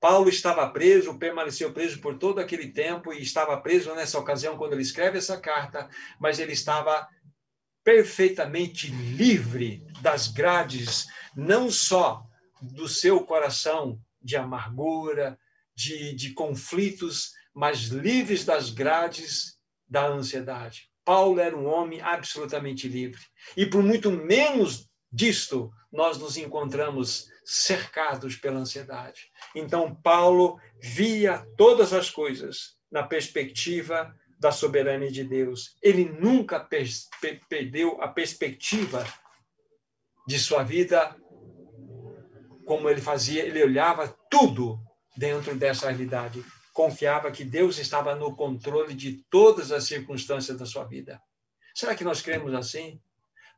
[0.00, 4.72] Paulo estava preso, permaneceu preso por todo aquele tempo e estava preso nessa ocasião quando
[4.72, 5.86] ele escreve essa carta,
[6.18, 7.06] mas ele estava
[7.84, 12.24] perfeitamente livre das grades, não só
[12.62, 15.38] do seu coração de amargura,
[15.74, 20.88] de, de conflitos, mas livres das grades da ansiedade.
[21.04, 23.20] Paulo era um homem absolutamente livre.
[23.58, 29.30] E por muito menos disto, nós nos encontramos cercados pela ansiedade.
[29.54, 35.76] Então, Paulo via todas as coisas na perspectiva da soberania de Deus.
[35.82, 36.86] Ele nunca per
[37.48, 39.06] perdeu a perspectiva
[40.26, 41.16] de sua vida
[42.64, 44.80] como ele fazia, ele olhava tudo
[45.16, 46.44] dentro dessa realidade.
[46.72, 51.20] Confiava que Deus estava no controle de todas as circunstâncias da sua vida.
[51.74, 53.00] Será que nós cremos assim?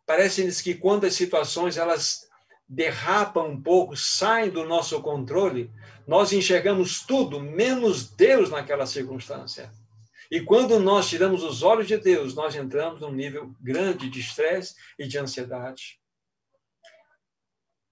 [0.07, 2.29] Parece-nos que quando as situações elas
[2.69, 5.71] derrapam um pouco, saem do nosso controle,
[6.07, 9.73] nós enxergamos tudo menos Deus naquela circunstância.
[10.31, 14.75] E quando nós tiramos os olhos de Deus, nós entramos num nível grande de estresse
[14.99, 16.01] e de ansiedade.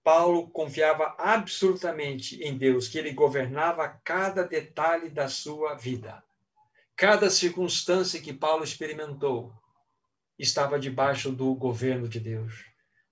[0.02, 6.22] Paulo confiava absolutamente em Deus, que ele governava cada detalhe da sua vida.
[6.96, 9.52] Cada circunstância que Paulo experimentou
[10.42, 12.64] estava debaixo do governo de Deus.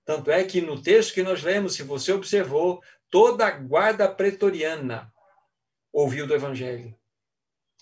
[0.05, 5.11] Tanto é que no texto que nós lemos, se você observou, toda a guarda pretoriana
[5.93, 6.93] ouviu do evangelho.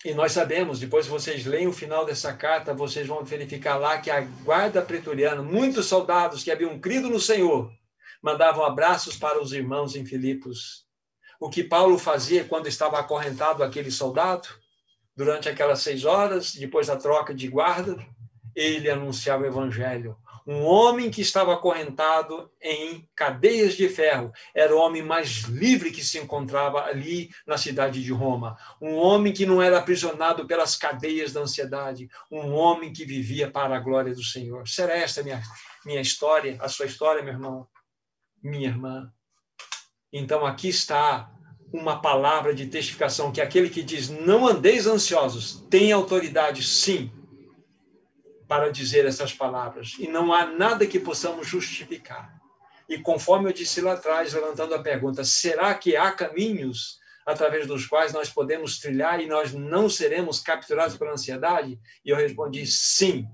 [0.04, 4.10] E nós sabemos, depois vocês leem o final dessa carta, vocês vão verificar lá que
[4.10, 7.70] a guarda pretoriana, muitos soldados que haviam crido no Senhor,
[8.22, 10.86] mandavam abraços para os irmãos em Filipos.
[11.38, 14.48] O que Paulo fazia quando estava acorrentado aquele soldado,
[15.14, 17.98] durante aquelas seis horas, depois da troca de guarda,
[18.54, 20.16] ele anunciava o evangelho.
[20.46, 26.02] Um homem que estava acorrentado em cadeias de ferro era o homem mais livre que
[26.02, 28.56] se encontrava ali na cidade de Roma.
[28.80, 32.08] Um homem que não era aprisionado pelas cadeias da ansiedade.
[32.30, 34.66] Um homem que vivia para a glória do Senhor.
[34.66, 35.42] Será esta minha,
[35.84, 37.68] minha história, a sua história, meu irmão?
[38.42, 39.12] minha irmã.
[40.12, 41.30] Então aqui está
[41.72, 47.12] uma palavra de testificação que aquele que diz não andeis ansiosos tem autoridade sim
[48.50, 52.36] para dizer essas palavras e não há nada que possamos justificar.
[52.88, 57.86] E conforme eu disse lá atrás, levantando a pergunta, será que há caminhos através dos
[57.86, 61.78] quais nós podemos trilhar e nós não seremos capturados pela ansiedade?
[62.04, 63.24] E eu respondi sim.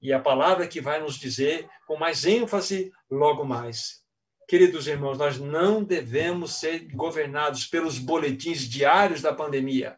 [0.00, 3.98] E a palavra que vai nos dizer com mais ênfase logo mais
[4.46, 9.96] Queridos irmãos, nós não devemos ser governados pelos boletins diários da pandemia.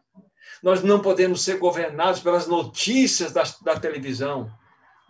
[0.63, 4.51] Nós não podemos ser governados pelas notícias da, da televisão,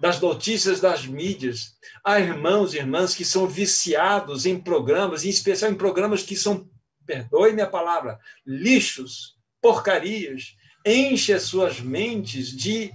[0.04, 1.78] das notícias das mídias.
[2.04, 6.70] Há irmãos e irmãs que são viciados em programas, em especial em programas que são,
[7.06, 12.92] perdoe minha palavra, lixos, porcarias, enche as suas mentes de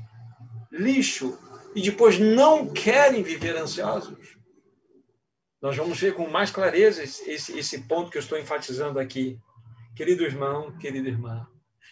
[0.71, 1.39] lixo
[1.75, 4.37] e depois não querem viver ansiosos
[5.63, 9.41] nós vamos ver com mais clareza esse, esse ponto que eu estou enfatizando aqui.
[9.97, 11.49] Querido irmão, querida irmã.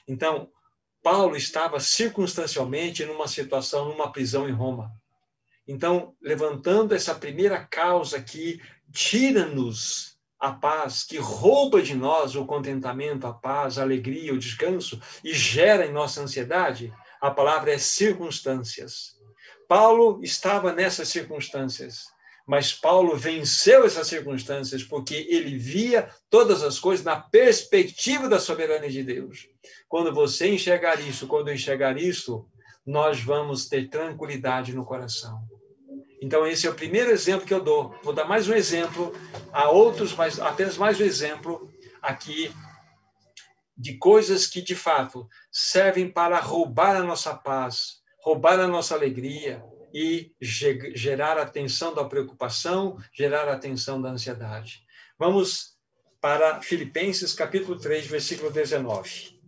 [0.06, 0.48] Então,
[1.02, 4.92] Paulo estava circunstancialmente numa situação, numa prisão em Roma.
[5.66, 8.60] Então, levantando essa primeira causa que
[8.92, 15.00] tira-nos a paz, que rouba de nós o contentamento, a paz, a alegria, o descanso
[15.24, 19.16] e gera em nossa ansiedade, a palavra é circunstâncias.
[19.68, 22.14] Paulo estava nessas circunstâncias.
[22.46, 28.88] Mas Paulo venceu essas circunstâncias porque ele via todas as coisas na perspectiva da soberania
[28.88, 29.48] de Deus.
[29.88, 32.46] Quando você enxergar isso, quando enxergar isso,
[32.86, 35.42] nós vamos ter tranquilidade no coração.
[36.22, 37.94] Então, esse é o primeiro exemplo que eu dou.
[38.02, 39.12] Vou dar mais um exemplo,
[39.52, 42.50] há outros, mas apenas mais um exemplo aqui
[43.76, 49.62] de coisas que, de fato, servem para roubar a nossa paz, roubar a nossa alegria,
[49.98, 54.84] e gerar a tensão da preocupação, gerar a tensão da ansiedade.
[55.18, 55.78] Vamos
[56.20, 59.40] para Filipenses capítulo 3, versículo 19.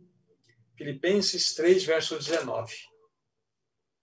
[0.75, 2.73] Filipenses 3, verso 19.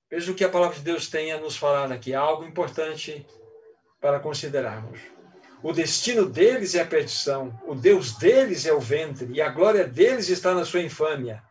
[0.10, 3.26] Veja o que a palavra de Deus tem a nos falar aqui, algo importante
[4.00, 5.00] para considerarmos.
[5.64, 9.88] O destino deles é a perdição, o Deus deles é o ventre, e a glória
[9.88, 11.42] deles está na sua infâmia.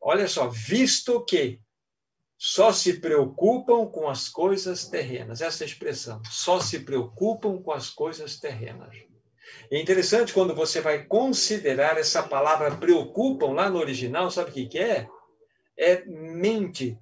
[0.00, 1.60] Olha só, visto que
[2.38, 5.40] só se preocupam com as coisas terrenas.
[5.40, 8.96] Essa expressão, só se preocupam com as coisas terrenas.
[9.70, 14.66] É interessante quando você vai considerar essa palavra preocupam lá no original, sabe o que,
[14.66, 15.08] que é?
[15.76, 16.96] É mente.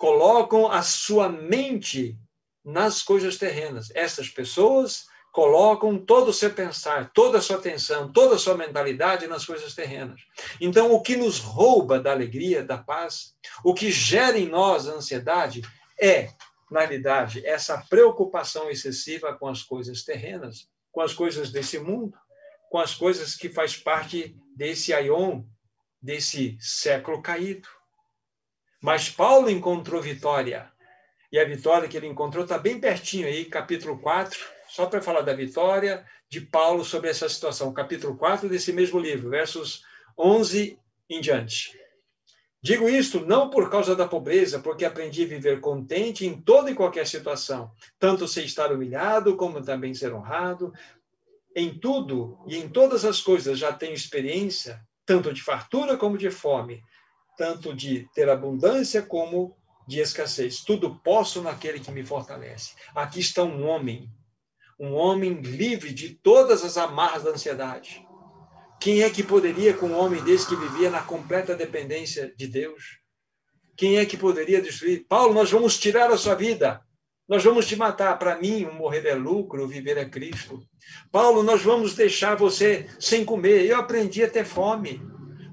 [0.00, 2.18] Colocam a sua mente
[2.64, 3.90] nas coisas terrenas.
[3.94, 9.26] Essas pessoas colocam todo o seu pensar, toda a sua atenção, toda a sua mentalidade
[9.26, 10.18] nas coisas terrenas.
[10.58, 14.94] Então, o que nos rouba da alegria, da paz, o que gera em nós a
[14.94, 15.60] ansiedade
[16.00, 16.30] é,
[16.70, 22.16] na realidade, essa preocupação excessiva com as coisas terrenas, com as coisas desse mundo,
[22.70, 25.42] com as coisas que faz parte desse aion,
[26.00, 27.68] desse século caído.
[28.80, 30.70] Mas Paulo encontrou vitória.
[31.30, 35.20] E a vitória que ele encontrou está bem pertinho aí, capítulo 4, só para falar
[35.20, 39.84] da vitória de Paulo sobre essa situação, capítulo 4 desse mesmo livro, versos
[40.18, 40.78] 11
[41.08, 41.78] em diante.
[42.62, 46.74] Digo isto não por causa da pobreza, porque aprendi a viver contente em toda e
[46.74, 50.72] qualquer situação, tanto sem estar humilhado como também ser honrado.
[51.54, 56.30] Em tudo e em todas as coisas já tenho experiência, tanto de fartura como de
[56.30, 56.82] fome,
[57.40, 59.56] tanto de ter abundância como
[59.88, 60.62] de escassez.
[60.62, 62.74] Tudo posso naquele que me fortalece.
[62.94, 64.12] Aqui está um homem
[64.78, 68.02] um homem livre de todas as amarras da ansiedade.
[68.80, 72.98] Quem é que poderia, com um homem desse que vivia na completa dependência de Deus?
[73.76, 75.04] Quem é que poderia destruir?
[75.06, 76.80] Paulo, nós vamos tirar a sua vida.
[77.28, 78.18] Nós vamos te matar.
[78.18, 80.62] Para mim, o morrer é lucro, o viver é Cristo.
[81.12, 83.66] Paulo, nós vamos deixar você sem comer.
[83.66, 85.02] Eu aprendi a ter fome.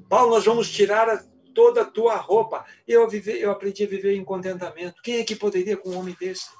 [0.09, 1.21] Paulo, nós vamos tirar
[1.57, 2.63] toda a tua roupa.
[2.87, 5.01] Eu, vive, eu aprendi a viver em contentamento.
[5.01, 6.51] Quem é que poderia com um homem desse?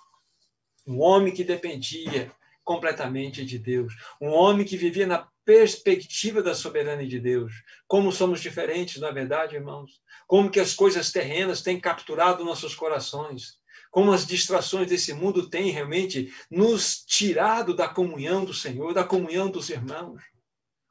[0.87, 2.31] Um homem que dependia
[2.63, 3.93] completamente de Deus.
[4.19, 7.53] Um homem que vivia na perspectiva da soberania de Deus.
[7.87, 10.01] Como somos diferentes, na verdade, irmãos.
[10.25, 13.59] Como que as coisas terrenas têm capturado nossos corações.
[13.91, 19.47] Como as distrações desse mundo têm realmente nos tirado da comunhão do Senhor, da comunhão
[19.47, 20.23] dos irmãos.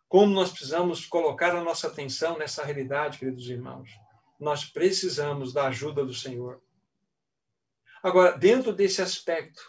[0.09, 3.91] Como nós precisamos colocar a nossa atenção nessa realidade, queridos irmãos.
[4.39, 6.63] Nós precisamos da ajuda do Senhor.
[8.03, 9.63] Agora, dentro desse aspecto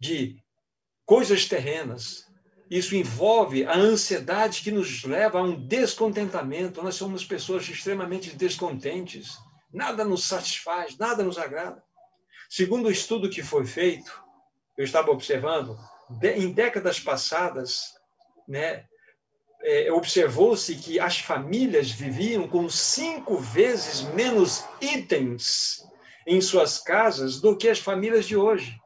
[0.00, 0.42] de
[1.10, 2.30] coisas terrenas.
[2.70, 6.80] Isso envolve a ansiedade que nos leva a um descontentamento.
[6.80, 9.36] Nós somos pessoas extremamente descontentes.
[9.72, 11.82] Nada nos satisfaz, nada nos agrada.
[12.48, 14.22] Segundo o estudo que foi feito,
[14.78, 15.76] eu estava observando,
[16.22, 17.92] em décadas passadas,
[18.46, 18.86] né,
[19.62, 25.84] é, observou-se que as famílias viviam com cinco vezes menos itens
[26.26, 28.80] em suas casas do que as famílias de hoje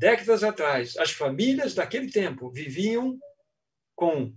[0.00, 3.18] décadas atrás, as famílias daquele tempo viviam
[3.94, 4.34] com,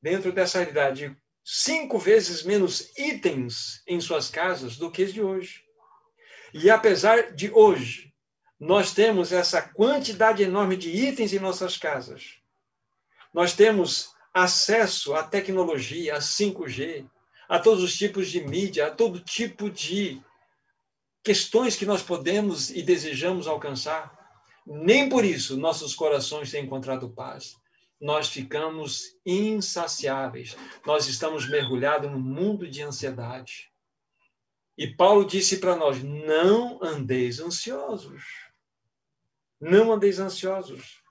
[0.00, 5.64] dentro dessa realidade, cinco vezes menos itens em suas casas do que as de hoje.
[6.52, 8.14] E apesar de hoje
[8.60, 12.38] nós temos essa quantidade enorme de itens em nossas casas,
[13.34, 17.06] nós temos acesso à tecnologia, a 5G,
[17.48, 20.22] a todos os tipos de mídia, a todo tipo de
[21.22, 24.24] questões que nós podemos e desejamos alcançar
[24.66, 27.56] nem por isso nossos corações têm encontrado paz.
[28.00, 30.56] Nós ficamos insaciáveis.
[30.86, 33.70] Nós estamos mergulhados num mundo de ansiedade.
[34.76, 38.24] E Paulo disse para nós: não andeis ansiosos.
[39.60, 41.02] Não andeis ansiosos.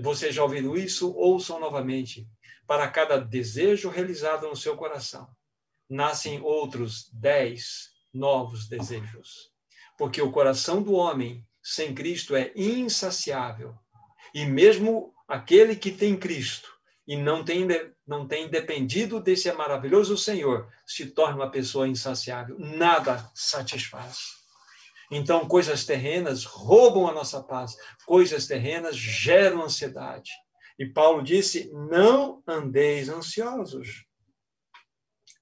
[0.00, 1.12] Você já ouviu isso?
[1.12, 2.26] Ouçam novamente.
[2.66, 5.28] Para cada desejo realizado no seu coração,
[5.88, 9.50] nascem outros dez novos desejos.
[9.98, 13.74] Porque o coração do homem sem Cristo é insaciável.
[14.32, 16.70] E mesmo aquele que tem Cristo
[17.06, 17.66] e não tem,
[18.06, 22.56] não tem dependido desse maravilhoso Senhor, se torna uma pessoa insaciável.
[22.58, 24.39] Nada satisfaz.
[25.10, 30.30] Então, coisas terrenas roubam a nossa paz, coisas terrenas geram ansiedade.
[30.78, 34.06] E Paulo disse: não andeis ansiosos.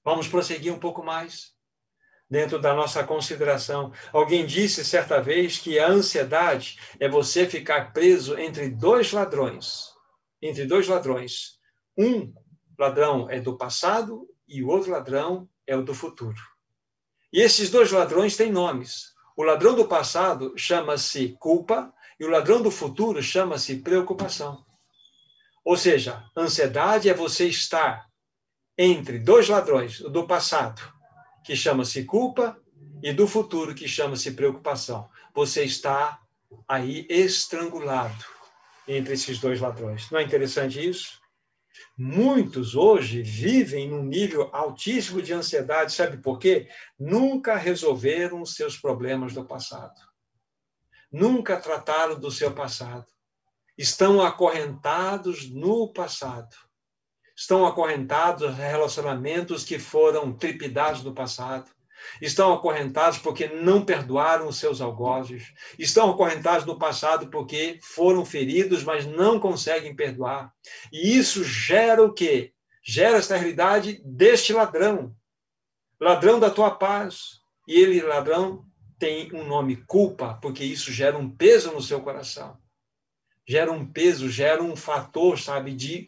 [0.03, 1.53] Vamos prosseguir um pouco mais
[2.29, 3.91] dentro da nossa consideração.
[4.11, 9.85] Alguém disse certa vez que a ansiedade é você ficar preso entre dois ladrões.
[10.41, 11.59] Entre dois ladrões.
[11.97, 12.33] Um
[12.77, 16.41] ladrão é do passado e o outro ladrão é o do futuro.
[17.31, 19.13] E esses dois ladrões têm nomes.
[19.39, 24.65] O ladrão do passado chama-se culpa e o ladrão do futuro chama-se preocupação.
[25.63, 28.05] Ou seja, ansiedade é você estar
[28.77, 30.81] entre dois ladrões, o do passado
[31.45, 32.59] que chama-se culpa,
[33.01, 35.09] e do futuro, que chama-se preocupação.
[35.33, 36.19] Você está
[36.67, 38.25] aí estrangulado
[38.85, 40.11] entre esses dois ladrões.
[40.11, 41.17] Não é interessante isso?
[41.97, 46.67] Muitos hoje vivem num nível altíssimo de ansiedade, sabe por quê?
[46.97, 49.99] Nunca resolveram os seus problemas do passado.
[51.11, 53.07] Nunca trataram do seu passado.
[53.77, 56.55] Estão acorrentados no passado.
[57.35, 61.71] Estão acorrentados a relacionamentos que foram tripidados no passado
[62.21, 65.53] Estão acorrentados porque não perdoaram os seus algozes.
[65.77, 70.53] Estão acorrentados no passado porque foram feridos, mas não conseguem perdoar.
[70.91, 72.53] E isso gera o quê?
[72.83, 75.15] Gera esta realidade deste ladrão.
[75.99, 77.39] Ladrão da tua paz.
[77.67, 78.65] E ele, ladrão,
[78.97, 82.57] tem um nome culpa, porque isso gera um peso no seu coração.
[83.47, 86.05] Gera um peso, gera um fator, sabe, de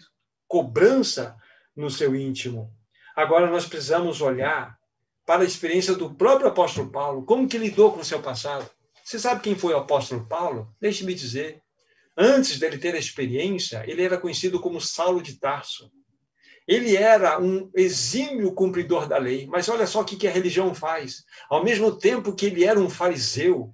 [0.47, 1.37] cobrança
[1.75, 2.75] no seu íntimo.
[3.15, 4.77] Agora nós precisamos olhar
[5.25, 8.69] para a experiência do próprio apóstolo Paulo, como que lidou com o seu passado.
[9.03, 10.73] Você sabe quem foi o apóstolo Paulo?
[10.79, 11.61] Deixe-me dizer.
[12.17, 15.91] Antes dele ter a experiência, ele era conhecido como Saulo de Tarso.
[16.67, 21.23] Ele era um exímio cumpridor da lei, mas olha só o que a religião faz.
[21.49, 23.73] Ao mesmo tempo que ele era um fariseu,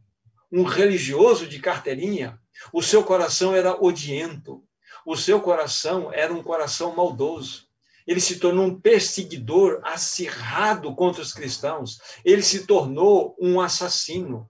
[0.52, 2.40] um religioso de carteirinha,
[2.72, 4.64] o seu coração era odiento,
[5.06, 7.67] o seu coração era um coração maldoso
[8.08, 14.50] ele se tornou um perseguidor acirrado contra os cristãos, ele se tornou um assassino,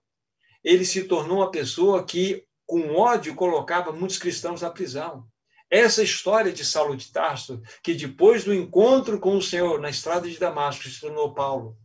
[0.63, 5.25] ele se tornou uma pessoa que, com ódio, colocava muitos cristãos na prisão.
[5.69, 10.29] Essa história de Saulo de Tarso, que depois do encontro com o Senhor na estrada
[10.29, 11.75] de Damasco se tornou Paulo.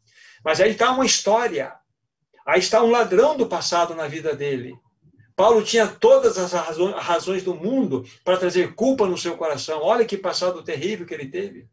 [0.44, 1.74] Mas aí está uma história,
[2.46, 4.74] aí está um ladrão do passado na vida dele.
[5.34, 9.80] Paulo tinha todas as razões do mundo para trazer culpa no seu coração.
[9.82, 11.68] Olha que passado terrível que ele teve.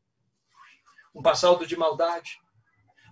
[1.13, 2.39] Um passado de maldade.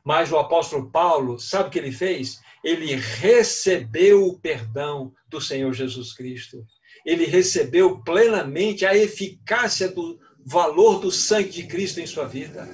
[0.05, 2.39] Mas o apóstolo Paulo, sabe o que ele fez?
[2.63, 6.65] Ele recebeu o perdão do Senhor Jesus Cristo.
[7.05, 12.69] Ele recebeu plenamente a eficácia do valor do sangue de Cristo em sua vida.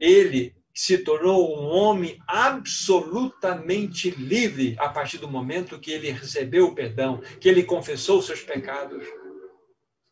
[0.00, 6.74] Ele se tornou um homem absolutamente livre a partir do momento que ele recebeu o
[6.74, 9.02] perdão, que ele confessou os seus pecados.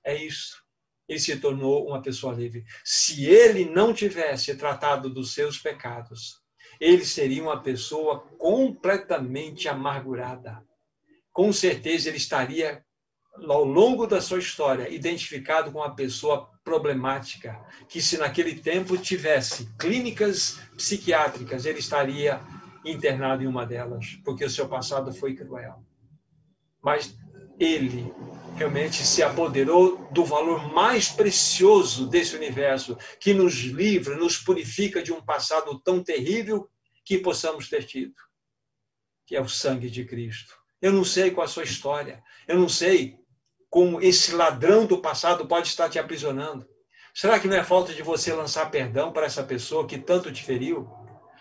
[0.02, 0.64] É isso.
[1.06, 2.64] Ele se tornou uma pessoa livre.
[2.82, 6.40] Se ele não tivesse tratado dos seus pecados,
[6.80, 10.64] ele seria uma pessoa completamente amargurada.
[11.30, 12.82] Com certeza ele estaria
[13.36, 19.68] ao longo da sua história, identificado com uma pessoa problemática, que se naquele tempo tivesse
[19.78, 22.40] clínicas psiquiátricas, ele estaria
[22.84, 25.84] internado em uma delas, porque o seu passado foi cruel.
[26.82, 27.16] Mas
[27.58, 28.12] ele
[28.56, 35.12] realmente se apoderou do valor mais precioso desse universo, que nos livra, nos purifica de
[35.12, 36.68] um passado tão terrível
[37.04, 38.14] que possamos ter tido,
[39.26, 40.54] que é o sangue de Cristo.
[40.80, 43.18] Eu não sei qual a sua história, eu não sei
[43.74, 46.64] como esse ladrão do passado pode estar te aprisionando?
[47.12, 50.44] Será que não é falta de você lançar perdão para essa pessoa que tanto te
[50.44, 50.88] feriu?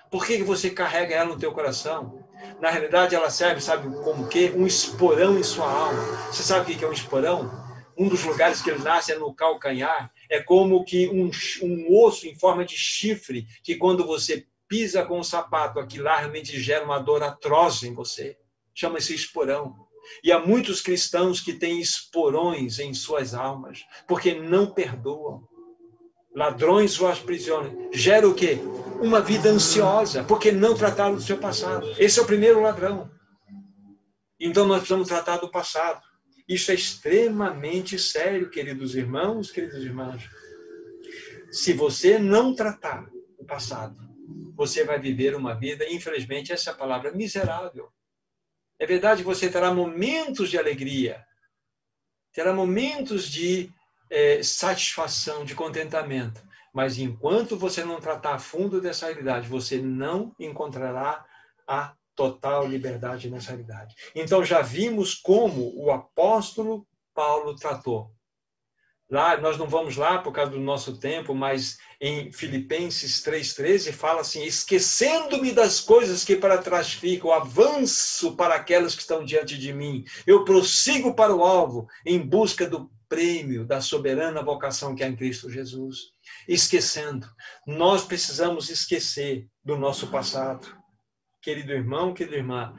[0.10, 2.28] Por que você carrega ela no teu coração?
[2.60, 4.50] Na realidade, ela serve, sabe como que?
[4.50, 6.02] Um esporão em sua alma.
[6.32, 7.52] Você sabe o que é um esporão?
[7.96, 10.12] Um dos lugares que ele nasce é no calcanhar.
[10.28, 11.30] É como que um,
[11.62, 16.18] um osso em forma de chifre, que quando você pisa com o sapato, aquilo lá
[16.18, 18.36] realmente gera uma dor atroz em você.
[18.74, 19.83] Chama-se esporão.
[20.24, 25.48] E há muitos cristãos que têm esporões em suas almas, porque não perdoam.
[26.36, 27.90] Ladrões os aprisionam.
[27.94, 28.58] Gera o quê?
[29.00, 31.94] Uma vida ansiosa, porque não trataram do seu passado.
[31.98, 33.10] Esse é o primeiro ladrão.
[34.40, 36.02] Então nós precisamos tratar do passado.
[36.48, 40.24] Isso é extremamente sério, queridos irmãos, queridas irmãs.
[41.52, 43.96] Se você não tratar o passado,
[44.56, 47.90] você vai viver uma vida, infelizmente, essa palavra, miserável.
[48.80, 51.26] É verdade que você terá momentos de alegria,
[52.34, 53.72] terá momentos de
[54.10, 56.44] é, satisfação, de contentamento.
[56.74, 61.24] Mas enquanto você não tratar a fundo dessa realidade, você não encontrará
[61.68, 63.96] a total liberdade nessa realidade.
[64.16, 68.12] Então já vimos como o apóstolo Paulo tratou
[69.14, 74.22] Lá, nós não vamos lá por causa do nosso tempo, mas em Filipenses 3,13 fala
[74.22, 79.72] assim: esquecendo-me das coisas que para trás ficam, avanço para aquelas que estão diante de
[79.72, 80.04] mim.
[80.26, 85.16] Eu prossigo para o alvo em busca do prêmio da soberana vocação que é em
[85.16, 86.06] Cristo Jesus.
[86.48, 87.28] Esquecendo.
[87.68, 90.76] Nós precisamos esquecer do nosso passado.
[91.40, 92.74] Querido irmão, querida irmã,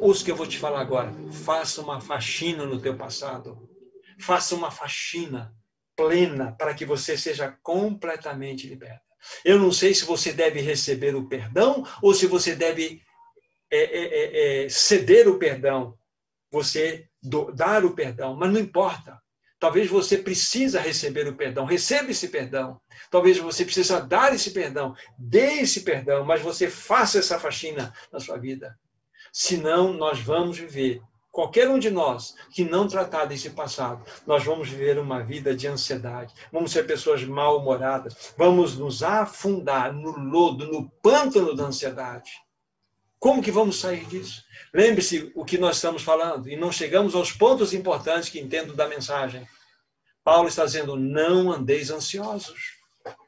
[0.00, 3.68] os que eu vou te falar agora, faça uma faxina no teu passado
[4.18, 5.54] faça uma faxina
[5.96, 9.02] plena para que você seja completamente liberta.
[9.44, 13.02] Eu não sei se você deve receber o perdão ou se você deve
[13.70, 15.98] é, é, é, é ceder o perdão,
[16.50, 19.20] você do, dar o perdão, mas não importa.
[19.58, 22.80] Talvez você precisa receber o perdão, receba esse perdão.
[23.10, 28.20] Talvez você precisa dar esse perdão, dê esse perdão, mas você faça essa faxina na
[28.20, 28.78] sua vida.
[29.32, 34.68] Senão, nós vamos viver, qualquer um de nós que não tratar desse passado, nós vamos
[34.68, 40.90] viver uma vida de ansiedade, vamos ser pessoas mal-humoradas, vamos nos afundar no lodo, no
[41.02, 42.30] pântano da ansiedade.
[43.18, 44.44] Como que vamos sair disso?
[44.72, 48.86] Lembre-se o que nós estamos falando e não chegamos aos pontos importantes que entendo da
[48.86, 49.46] mensagem.
[50.22, 52.78] Paulo está dizendo: não andeis ansiosos.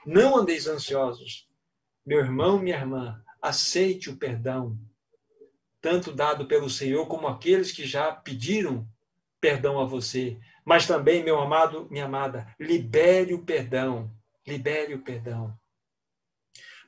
[0.07, 1.49] Não andeis ansiosos.
[2.07, 4.79] Meu irmão, minha irmã, aceite o perdão,
[5.81, 8.87] tanto dado pelo Senhor como aqueles que já pediram
[9.41, 10.39] perdão a você.
[10.65, 14.11] Mas também, meu amado, minha amada, libere o perdão.
[14.47, 15.55] Libere o perdão.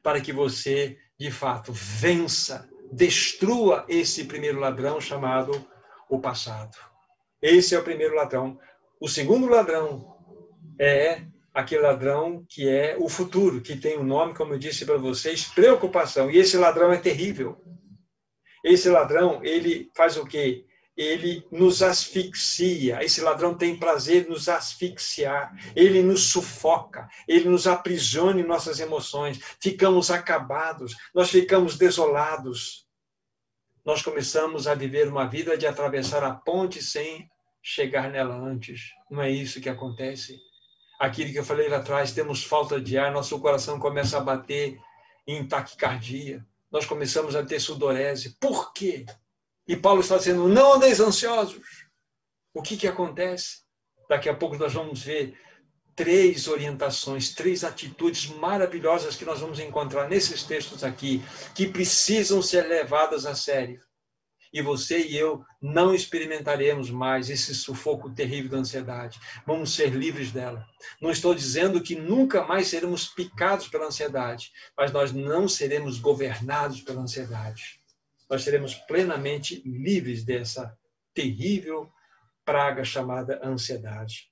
[0.03, 5.67] Para que você, de fato, vença destrua esse primeiro ladrão chamado
[6.09, 6.77] o passado.
[7.41, 8.59] Esse é o primeiro ladrão.
[9.01, 10.15] O segundo ladrão
[10.79, 11.23] é
[11.55, 14.99] aquele ladrão que é o futuro, que tem o um nome, como eu disse para
[14.99, 16.31] vocês, preocupação.
[16.31, 17.61] E esse ladrão é terrível.
[18.63, 20.65] Esse ladrão, ele faz o quê?
[20.97, 23.03] ele nos asfixia.
[23.03, 25.53] Esse ladrão tem prazer em nos asfixiar.
[25.75, 29.41] Ele nos sufoca, ele nos aprisiona em nossas emoções.
[29.61, 32.87] Ficamos acabados, nós ficamos desolados.
[33.85, 37.29] Nós começamos a viver uma vida de atravessar a ponte sem
[37.63, 38.93] chegar nela antes.
[39.11, 40.39] Não é isso que acontece.
[41.01, 44.79] Aquilo que eu falei lá atrás, temos falta de ar, nosso coração começa a bater
[45.27, 46.47] em taquicardia.
[46.73, 48.37] Nós começamos a ter sudorese.
[48.41, 49.05] Por quê?
[49.69, 51.63] E Paulo está dizendo: não andeis ansiosos.
[52.55, 53.63] O que, que acontece?
[54.09, 55.39] Daqui a pouco nós vamos ver
[55.95, 61.23] três orientações, três atitudes maravilhosas que nós vamos encontrar nesses textos aqui,
[61.55, 63.81] que precisam ser levadas a sério.
[64.53, 69.19] E você e eu não experimentaremos mais esse sufoco terrível da ansiedade.
[69.47, 70.67] Vamos ser livres dela.
[71.01, 76.83] Não estou dizendo que nunca mais seremos picados pela ansiedade, mas nós não seremos governados
[76.83, 77.83] pela ansiedade
[78.33, 80.75] nós seremos plenamente livres dessa
[81.13, 81.93] terrível
[82.47, 84.31] praga chamada ansiedade.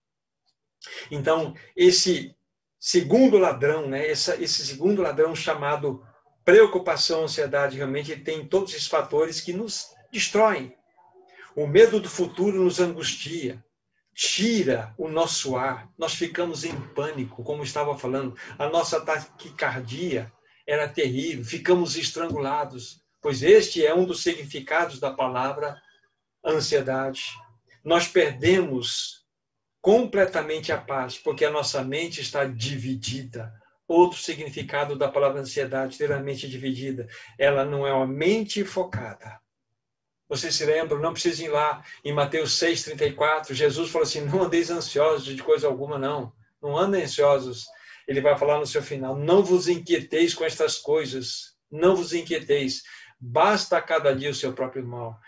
[1.11, 2.35] Então, esse
[2.79, 6.03] segundo ladrão, né, essa, esse segundo ladrão chamado
[6.47, 10.75] preocupação, ansiedade, realmente tem todos esses fatores que nos destroem.
[11.57, 13.65] O medo do futuro nos angustia,
[14.15, 20.31] tira o nosso ar, nós ficamos em pânico, como estava falando, a nossa taquicardia
[20.67, 25.81] era terrível, ficamos estrangulados, pois este é um dos significados da palavra
[26.45, 27.25] ansiedade.
[27.85, 29.25] Nós perdemos
[29.81, 33.53] completamente a paz, porque a nossa mente está dividida.
[33.89, 37.09] Outro significado da palavra ansiedade, ter a mente dividida,
[37.39, 39.41] ela não é uma mente focada.
[40.31, 44.71] Vocês se lembram, não precisem ir lá em Mateus 6,34, Jesus falou assim: não andeis
[44.71, 46.33] ansiosos de coisa alguma, não.
[46.63, 47.67] Não andem ansiosos.
[48.09, 52.83] Ele vai falar no seu final: não vos inquieteis com estas coisas, não vos inquieteis,
[53.21, 55.21] Basta a cada dia o seu próprio mal.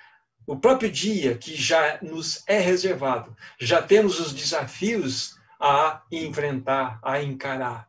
[0.47, 7.23] O próprio dia que já nos é reservado, já temos os desafios a enfrentar, a
[7.23, 7.87] encarar.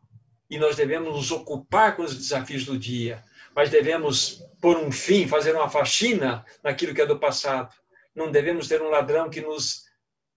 [0.50, 3.24] E nós devemos nos ocupar com os desafios do dia,
[3.56, 7.74] mas devemos por um fim fazer uma faxina naquilo que é do passado.
[8.16, 9.84] Não devemos ter um ladrão que nos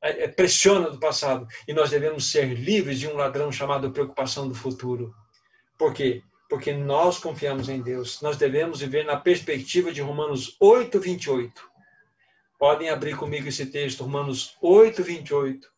[0.02, 4.48] é, é, pressiona do passado e nós devemos ser livres de um ladrão chamado preocupação
[4.48, 5.14] do futuro.
[5.78, 6.22] Por quê?
[6.48, 8.20] porque nós confiamos em Deus.
[8.22, 11.62] Nós devemos viver na perspectiva de Romanos 8, 28.
[12.58, 15.68] Podem abrir comigo esse texto, Romanos 8, 28.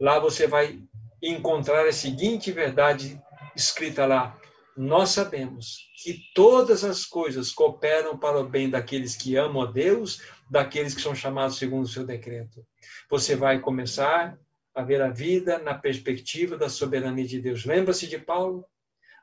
[0.00, 0.80] Lá você vai
[1.22, 3.20] encontrar a seguinte verdade
[3.56, 4.37] escrita lá.
[4.78, 10.22] Nós sabemos que todas as coisas cooperam para o bem daqueles que amam a Deus,
[10.48, 12.64] daqueles que são chamados segundo o seu decreto.
[13.10, 14.38] Você vai começar
[14.72, 17.64] a ver a vida na perspectiva da soberania de Deus.
[17.64, 18.64] Lembra-se de Paulo?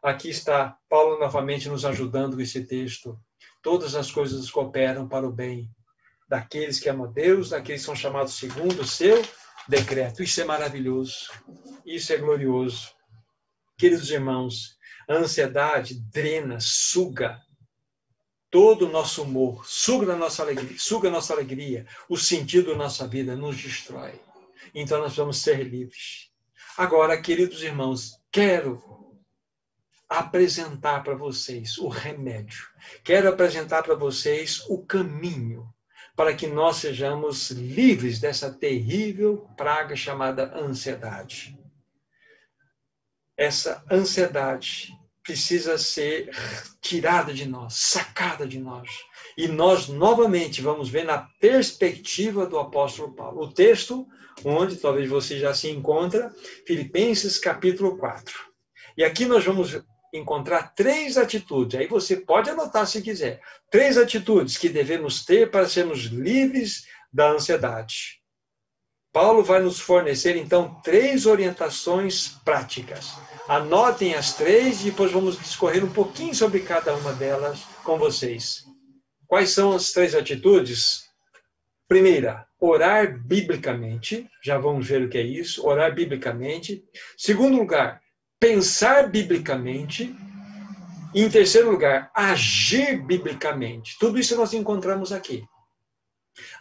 [0.03, 3.17] Aqui está Paulo novamente nos ajudando com esse texto.
[3.61, 5.71] Todas as coisas cooperam para o bem
[6.27, 9.25] daqueles que amam a Deus, daqueles que são chamados segundo o seu
[9.69, 10.21] decreto.
[10.21, 11.31] Isso é maravilhoso.
[11.85, 12.89] Isso é glorioso.
[13.77, 14.74] Queridos irmãos,
[15.07, 17.41] a ansiedade drena, suga
[18.49, 22.77] todo o nosso humor, suga a nossa alegria, suga a nossa alegria, o sentido da
[22.77, 24.19] nossa vida, nos destrói.
[24.73, 26.29] Então nós vamos ser livres.
[26.77, 28.81] Agora, queridos irmãos, quero
[30.07, 32.67] apresentar para vocês o remédio.
[33.03, 35.67] Quero apresentar para vocês o caminho
[36.15, 41.57] para que nós sejamos livres dessa terrível praga chamada ansiedade.
[43.37, 46.29] Essa ansiedade precisa ser
[46.79, 48.89] tirada de nós, sacada de nós.
[49.37, 53.41] E nós novamente vamos ver na perspectiva do apóstolo Paulo.
[53.41, 54.07] O texto
[54.43, 56.33] onde talvez você já se encontra,
[56.65, 58.33] Filipenses capítulo 4.
[58.97, 59.81] E aqui nós vamos
[60.13, 65.67] encontrar três atitudes, aí você pode anotar se quiser, três atitudes que devemos ter para
[65.67, 68.21] sermos livres da ansiedade.
[69.15, 73.13] Paulo vai nos fornecer, então, três orientações práticas.
[73.47, 78.65] Anotem as três e depois vamos discorrer um pouquinho sobre cada uma delas com vocês.
[79.25, 81.05] Quais são as três atitudes?
[81.87, 84.29] Primeira, orar biblicamente.
[84.43, 85.65] Já vamos ver o que é isso.
[85.65, 86.83] Orar biblicamente.
[87.17, 88.01] Segundo lugar,
[88.37, 90.13] pensar biblicamente.
[91.13, 93.95] E em terceiro lugar, agir biblicamente.
[93.97, 95.45] Tudo isso nós encontramos aqui.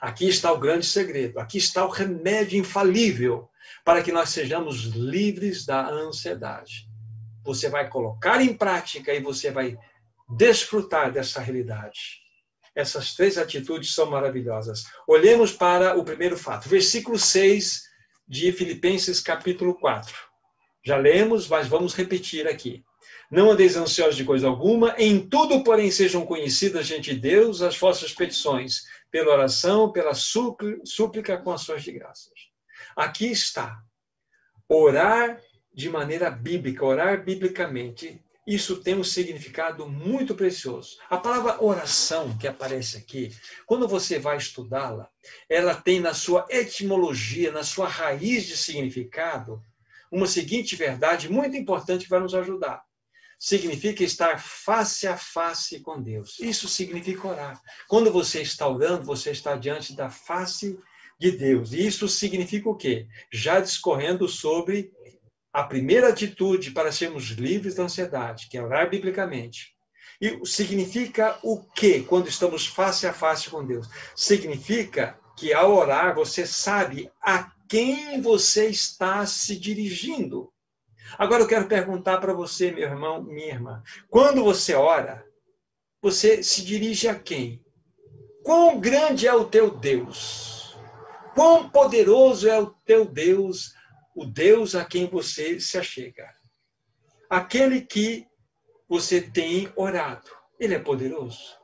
[0.00, 3.48] Aqui está o grande segredo, aqui está o remédio infalível
[3.84, 6.88] para que nós sejamos livres da ansiedade.
[7.42, 9.76] Você vai colocar em prática e você vai
[10.28, 12.22] desfrutar dessa realidade.
[12.74, 14.84] Essas três atitudes são maravilhosas.
[15.06, 17.84] Olhemos para o primeiro fato, versículo 6
[18.26, 20.14] de Filipenses, capítulo 4.
[20.82, 22.84] Já lemos, mas vamos repetir aqui.
[23.30, 27.76] Não andeis ansiosos de coisa alguma, em tudo, porém, sejam conhecidas diante de Deus as
[27.78, 28.82] vossas petições,
[29.14, 32.32] pela oração, pela súplica com ações de graças.
[32.96, 33.80] Aqui está.
[34.68, 35.40] Orar
[35.72, 40.96] de maneira bíblica, orar biblicamente, isso tem um significado muito precioso.
[41.08, 43.32] A palavra oração que aparece aqui,
[43.66, 45.08] quando você vai estudá-la,
[45.48, 49.62] ela tem na sua etimologia, na sua raiz de significado,
[50.10, 52.84] uma seguinte verdade muito importante que vai nos ajudar
[53.44, 56.40] significa estar face a face com Deus.
[56.40, 57.60] Isso significa orar.
[57.86, 60.78] Quando você está orando, você está diante da face
[61.20, 61.74] de Deus.
[61.74, 63.06] E isso significa o quê?
[63.30, 64.90] Já discorrendo sobre
[65.52, 69.74] a primeira atitude para sermos livres da ansiedade, que é orar biblicamente.
[70.18, 73.86] E significa o quê quando estamos face a face com Deus?
[74.16, 80.50] Significa que ao orar você sabe a quem você está se dirigindo.
[81.18, 83.82] Agora eu quero perguntar para você, meu irmão, minha irmã.
[84.08, 85.26] Quando você ora,
[86.00, 87.64] você se dirige a quem?
[88.42, 90.76] Quão grande é o teu Deus?
[91.34, 93.74] Quão poderoso é o teu Deus,
[94.14, 96.30] o Deus a quem você se achega?
[97.28, 98.26] Aquele que
[98.88, 100.30] você tem orado,
[100.60, 101.58] ele é poderoso?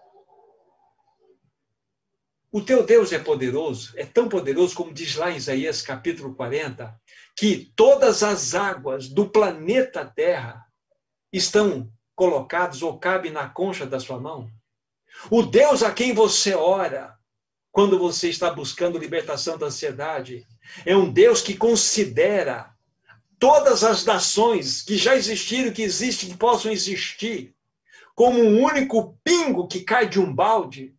[2.53, 7.00] O teu Deus é poderoso, é tão poderoso como diz lá em Isaías capítulo 40,
[7.37, 10.65] que todas as águas do planeta Terra
[11.33, 14.51] estão colocadas ou cabem na concha da sua mão.
[15.31, 17.17] O Deus a quem você ora
[17.73, 20.47] quando você está buscando libertação da ansiedade
[20.85, 22.75] é um Deus que considera
[23.39, 27.55] todas as nações que já existiram, que existem, que possam existir,
[28.15, 30.95] como um único pingo que cai de um balde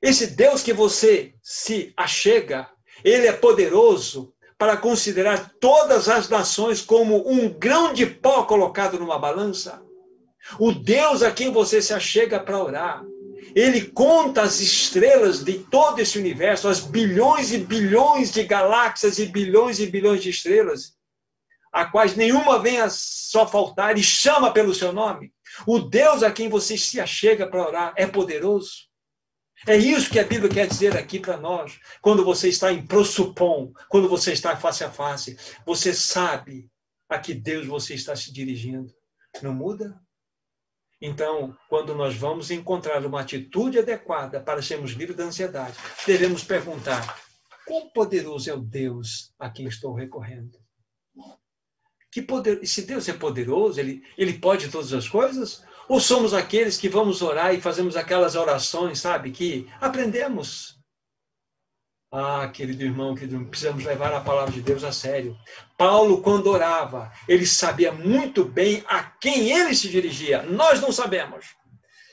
[0.00, 2.70] esse Deus que você se achega,
[3.02, 9.18] ele é poderoso para considerar todas as nações como um grão de pó colocado numa
[9.18, 9.80] balança.
[10.58, 13.04] O Deus a quem você se achega para orar,
[13.54, 19.26] ele conta as estrelas de todo esse universo, as bilhões e bilhões de galáxias e
[19.26, 20.96] bilhões e bilhões de estrelas,
[21.72, 25.32] a quais nenhuma vem a só faltar e chama pelo seu nome.
[25.66, 28.87] O Deus a quem você se achega para orar é poderoso.
[29.66, 31.80] É isso que a Bíblia quer dizer aqui para nós.
[32.00, 35.36] Quando você está em prosupom, quando você está face a face,
[35.66, 36.70] você sabe
[37.08, 38.92] a que Deus você está se dirigindo.
[39.42, 40.00] Não muda?
[41.00, 47.20] Então, quando nós vamos encontrar uma atitude adequada para sermos livres da ansiedade, devemos perguntar:
[47.66, 50.58] quão poderoso é o Deus a quem estou recorrendo?
[52.10, 55.62] Que poder, se Deus é poderoso, ele, ele pode todas as coisas?
[55.88, 60.78] Ou somos aqueles que vamos orar e fazemos aquelas orações, sabe, que aprendemos?
[62.12, 65.36] Ah, querido irmão, querido, precisamos levar a palavra de Deus a sério.
[65.76, 70.42] Paulo, quando orava, ele sabia muito bem a quem ele se dirigia.
[70.42, 71.54] Nós não sabemos.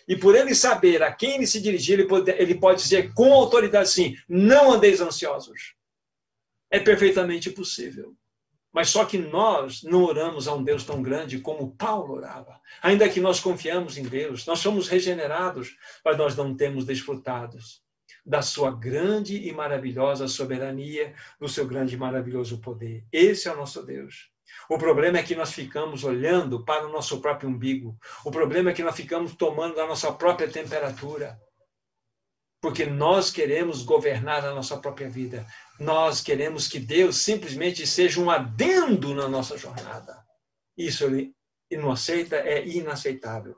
[0.08, 3.34] E por ele saber a quem ele se dirigia, ele pode, ele pode dizer com
[3.34, 5.74] autoridade assim: não andeis ansiosos.
[6.70, 8.14] É perfeitamente possível.
[8.76, 12.60] Mas só que nós não oramos a um Deus tão grande como Paulo orava.
[12.82, 17.82] Ainda que nós confiamos em Deus, nós somos regenerados, mas nós não temos desfrutados
[18.26, 23.06] da sua grande e maravilhosa soberania, do seu grande e maravilhoso poder.
[23.14, 24.30] Esse é o nosso Deus.
[24.70, 27.98] O problema é que nós ficamos olhando para o nosso próprio umbigo.
[28.26, 31.40] O problema é que nós ficamos tomando a nossa própria temperatura.
[32.66, 35.46] Porque nós queremos governar a nossa própria vida.
[35.80, 40.18] Nós queremos que Deus simplesmente seja um adendo na nossa jornada.
[40.76, 41.32] Isso ele
[41.74, 43.56] não aceita, é inaceitável.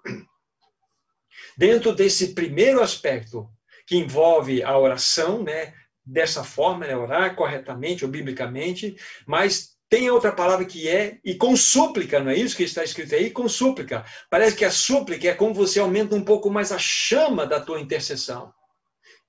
[1.57, 3.49] Dentro desse primeiro aspecto,
[3.85, 5.73] que envolve a oração, né,
[6.05, 6.97] dessa forma, né?
[6.97, 12.35] orar corretamente ou biblicamente, mas tem outra palavra que é, e com súplica, não é
[12.35, 13.31] isso que está escrito aí?
[13.31, 14.03] Com súplica.
[14.29, 17.79] Parece que a súplica é como você aumenta um pouco mais a chama da tua
[17.79, 18.53] intercessão.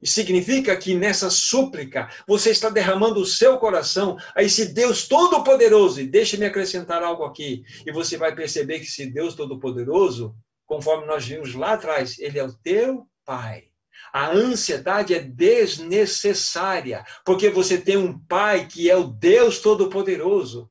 [0.02, 6.00] Significa que nessa súplica você está derramando o seu coração a esse Deus Todo-Poderoso.
[6.00, 7.64] E deixe-me acrescentar algo aqui.
[7.84, 10.34] E você vai perceber que esse Deus Todo-Poderoso,
[10.66, 13.64] conforme nós vimos lá atrás, ele é o teu Pai.
[14.12, 20.70] A ansiedade é desnecessária, porque você tem um Pai que é o Deus Todo-Poderoso.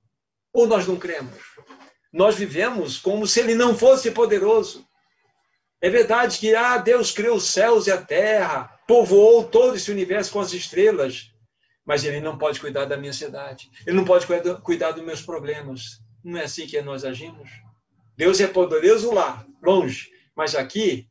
[0.54, 1.38] Ou nós não cremos?
[2.12, 4.87] Nós vivemos como se ele não fosse poderoso.
[5.82, 10.32] É verdade que ah, Deus criou os céus e a terra, povoou todo esse universo
[10.32, 11.32] com as estrelas,
[11.86, 13.70] mas ele não pode cuidar da minha ansiedade.
[13.86, 14.26] Ele não pode
[14.64, 16.02] cuidar dos meus problemas.
[16.24, 17.50] Não é assim que nós agimos?
[18.16, 21.08] Deus é poderoso lá, longe, mas aqui,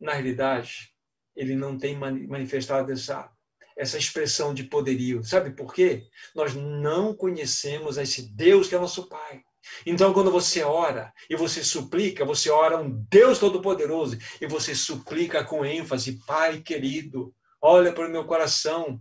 [0.00, 0.92] na realidade,
[1.36, 3.30] ele não tem manifestado essa,
[3.76, 5.22] essa expressão de poderio.
[5.22, 6.02] Sabe por quê?
[6.34, 9.42] Nós não conhecemos esse Deus que é nosso Pai.
[9.84, 15.44] Então, quando você ora e você suplica, você ora um Deus Todo-Poderoso e você suplica
[15.44, 19.00] com ênfase, Pai querido, olha para o meu coração.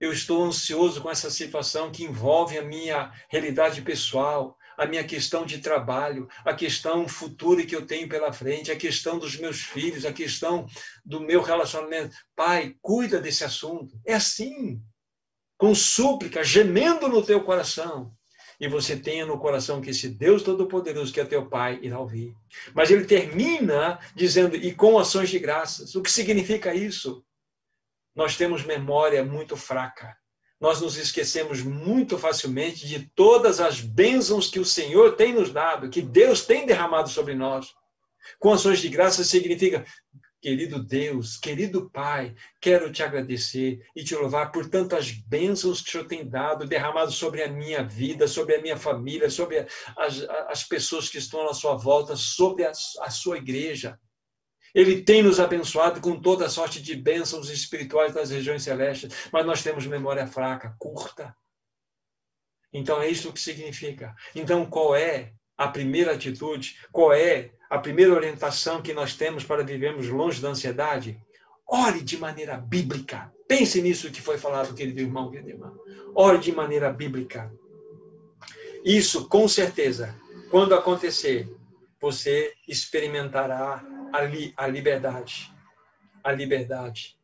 [0.00, 5.44] Eu estou ansioso com essa situação que envolve a minha realidade pessoal a minha questão
[5.44, 10.04] de trabalho, a questão futura que eu tenho pela frente, a questão dos meus filhos,
[10.04, 10.66] a questão
[11.04, 12.16] do meu relacionamento.
[12.34, 13.98] Pai, cuida desse assunto.
[14.04, 14.82] É assim,
[15.56, 18.12] com súplica, gemendo no teu coração.
[18.62, 22.34] E você tenha no coração que esse Deus Todo-Poderoso, que é teu Pai, irá ouvir.
[22.72, 25.94] Mas ele termina dizendo, e com ações de graças.
[25.94, 27.22] O que significa isso?
[28.14, 30.16] Nós temos memória muito fraca
[30.62, 35.90] nós nos esquecemos muito facilmente de todas as bênçãos que o Senhor tem nos dado,
[35.90, 37.74] que Deus tem derramado sobre nós.
[38.38, 39.84] Com ações de graça significa,
[40.42, 45.92] querido Deus, querido Pai, quero te agradecer e te louvar por tantas bênçãos que o
[45.92, 49.64] Senhor tem dado, derramado sobre a minha vida, sobre a minha família, sobre
[49.96, 53.98] as, as pessoas que estão à sua volta, sobre a, a sua igreja.
[54.74, 59.62] Ele tem nos abençoado com toda sorte de bênçãos espirituais das regiões celestes, mas nós
[59.62, 61.36] temos memória fraca, curta.
[62.72, 64.12] Então é isso que significa.
[64.34, 66.80] Então qual é a primeira atitude?
[66.90, 71.18] Qual é a primeira orientação que nós temos para vivermos longe da ansiedade?
[71.66, 73.32] Ore de maneira bíblica.
[73.48, 75.74] Pense nisso que foi falado, querido irmão, querido irmão.
[76.14, 77.50] Ore de maneira bíblica.
[78.84, 80.14] Isso, com certeza,
[80.50, 81.48] quando acontecer,
[81.98, 85.50] você experimentará a, li, a liberdade.
[86.22, 87.16] A liberdade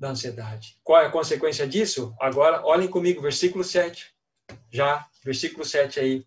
[0.00, 0.78] da ansiedade.
[0.82, 2.16] Qual é a consequência disso?
[2.18, 4.14] Agora, olhem comigo, versículo 7.
[4.70, 6.26] Já, versículo 7 aí.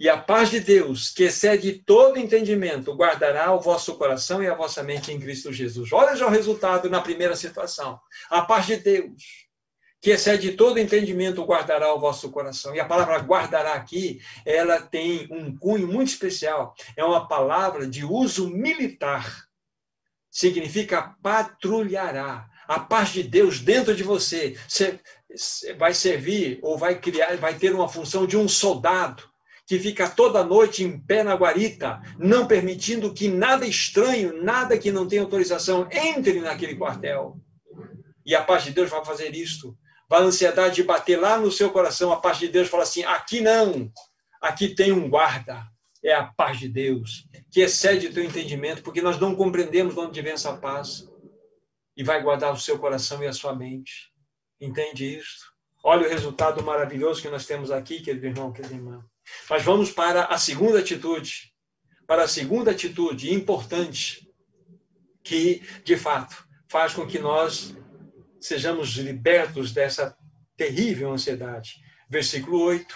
[0.00, 4.54] E a paz de Deus, que excede todo entendimento, guardará o vosso coração e a
[4.54, 5.92] vossa mente em Cristo Jesus.
[5.92, 8.00] Olha já o resultado na primeira situação.
[8.30, 9.22] A paz de Deus,
[10.00, 12.74] que excede todo entendimento, guardará o vosso coração.
[12.74, 16.74] E a palavra guardará aqui, ela tem um cunho muito especial.
[16.96, 19.44] É uma palavra de uso militar.
[20.30, 22.48] Significa patrulhará.
[22.66, 24.56] A paz de Deus dentro de você
[25.76, 29.29] vai servir ou vai criar, vai ter uma função de um soldado
[29.70, 34.90] que fica toda noite em pé na guarita, não permitindo que nada estranho, nada que
[34.90, 37.38] não tenha autorização entre naquele quartel.
[38.26, 41.70] E a paz de Deus vai fazer isto vai a ansiedade bater lá no seu
[41.70, 43.88] coração, a paz de Deus fala assim: aqui não,
[44.42, 45.64] aqui tem um guarda.
[46.02, 50.00] É a paz de Deus, que excede o teu entendimento, porque nós não compreendemos de
[50.00, 51.08] onde vem essa paz.
[51.96, 54.10] E vai guardar o seu coração e a sua mente.
[54.60, 55.52] Entende isso?
[55.84, 59.04] Olha o resultado maravilhoso que nós temos aqui, querido irmão, querida irmã.
[59.48, 61.52] Mas vamos para a segunda atitude.
[62.06, 64.28] Para a segunda atitude importante,
[65.22, 67.76] que, de fato, faz com que nós
[68.40, 70.16] sejamos libertos dessa
[70.56, 71.82] terrível ansiedade.
[72.08, 72.94] Versículo 8,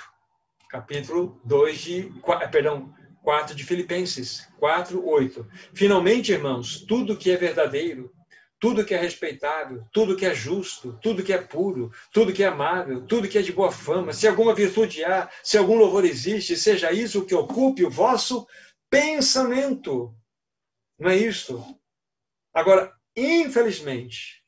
[0.68, 5.48] capítulo 2 de, eh, perdão, 4 de Filipenses, 4, 8.
[5.72, 8.13] Finalmente, irmãos, tudo que é verdadeiro,
[8.58, 12.46] tudo que é respeitável, tudo que é justo, tudo que é puro, tudo que é
[12.46, 16.56] amável, tudo que é de boa fama, se alguma virtude há, se algum louvor existe,
[16.56, 18.46] seja isso o que ocupe o vosso
[18.88, 20.14] pensamento.
[20.98, 21.62] Não é isto?
[22.54, 24.44] Agora, infelizmente,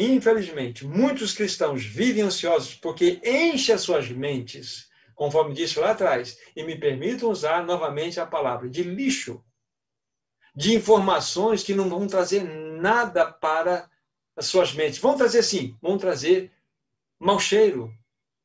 [0.00, 6.62] Infelizmente, muitos cristãos vivem ansiosos porque enchem as suas mentes, conforme disse lá atrás, e
[6.62, 9.44] me permitam usar novamente a palavra, de lixo,
[10.54, 12.67] de informações que não vão trazer nada
[13.40, 13.88] para
[14.36, 14.98] as suas mentes.
[14.98, 16.52] Vão trazer sim, vão trazer
[17.18, 17.92] mau cheiro,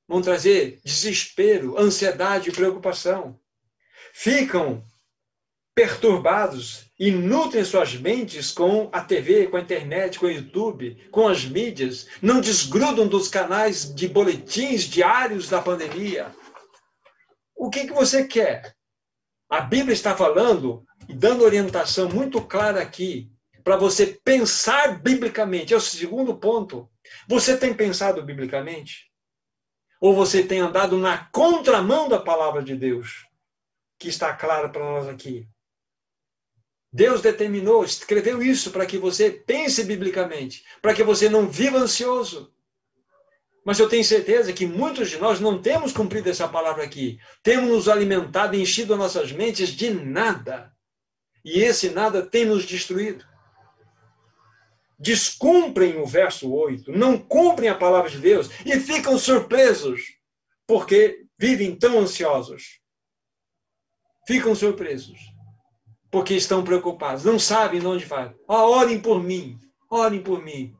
[0.07, 3.39] vão trazer desespero, ansiedade e preocupação.
[4.13, 4.83] Ficam
[5.75, 11.27] perturbados e nutrem suas mentes com a TV, com a internet, com o YouTube, com
[11.27, 16.31] as mídias, não desgrudam dos canais de boletins diários da pandemia.
[17.55, 18.75] O que, que você quer?
[19.49, 23.32] A Bíblia está falando e dando orientação muito clara aqui
[23.63, 25.73] para você pensar biblicamente.
[25.73, 26.89] É o segundo ponto.
[27.27, 29.11] Você tem pensado biblicamente?
[29.99, 33.25] Ou você tem andado na contramão da palavra de Deus,
[33.97, 35.47] que está clara para nós aqui?
[36.91, 42.53] Deus determinou, escreveu isso para que você pense biblicamente, para que você não viva ansioso.
[43.65, 47.17] Mas eu tenho certeza que muitos de nós não temos cumprido essa palavra aqui.
[47.41, 50.71] Temos nos alimentado, enchido nossas mentes de nada.
[51.45, 53.25] E esse nada tem nos destruído.
[55.03, 60.01] Descumprem o verso 8, não cumprem a palavra de Deus e ficam surpresos,
[60.65, 62.79] porque vivem tão ansiosos.
[64.25, 65.33] Ficam surpresos
[66.09, 68.35] porque estão preocupados, não sabem onde vai.
[68.47, 70.71] Oh, orem por mim, orem por mim.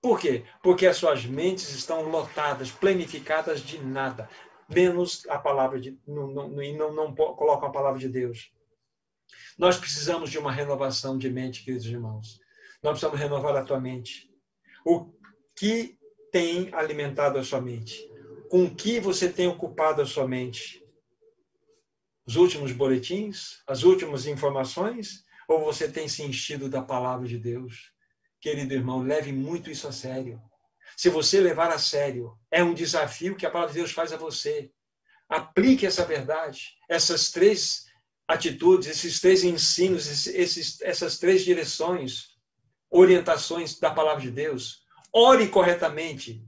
[0.00, 0.42] Por quê?
[0.62, 4.26] Porque as suas mentes estão lotadas, planificadas de nada,
[4.66, 8.50] menos a palavra de não, não, não, não colocam a palavra de Deus.
[9.58, 12.40] Nós precisamos de uma renovação de mente, queridos irmãos.
[12.84, 14.30] Nós precisamos renovar a tua mente.
[14.86, 15.10] O
[15.56, 15.98] que
[16.30, 18.08] tem alimentado a sua mente?
[18.48, 20.84] Com que você tem ocupado a sua mente?
[22.26, 27.92] os últimos boletins, as últimas informações, ou você tem se enchido da palavra de Deus?
[28.40, 30.40] Querido irmão, leve muito isso a sério.
[30.96, 34.16] Se você levar a sério, é um desafio que a palavra de Deus faz a
[34.16, 34.70] você.
[35.28, 37.86] Aplique essa verdade, essas três
[38.28, 42.33] atitudes, esses três ensinos, esses, essas três direções,
[42.90, 44.82] orientações da palavra de Deus.
[45.12, 46.42] Ore corretamente.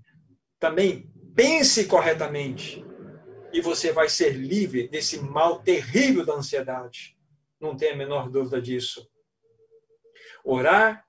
[0.58, 2.84] Também pense corretamente
[3.52, 7.16] e você vai ser livre desse mal terrível da ansiedade.
[7.60, 9.08] Não tem a menor dúvida disso.
[10.44, 11.04] Orar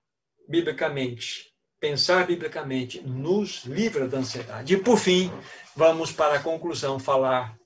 [0.47, 4.73] biblicamente, pensar biblicamente, nos livra da ansiedade.
[4.73, 5.32] E, por fim,
[5.75, 7.57] vamos para a conclusão falar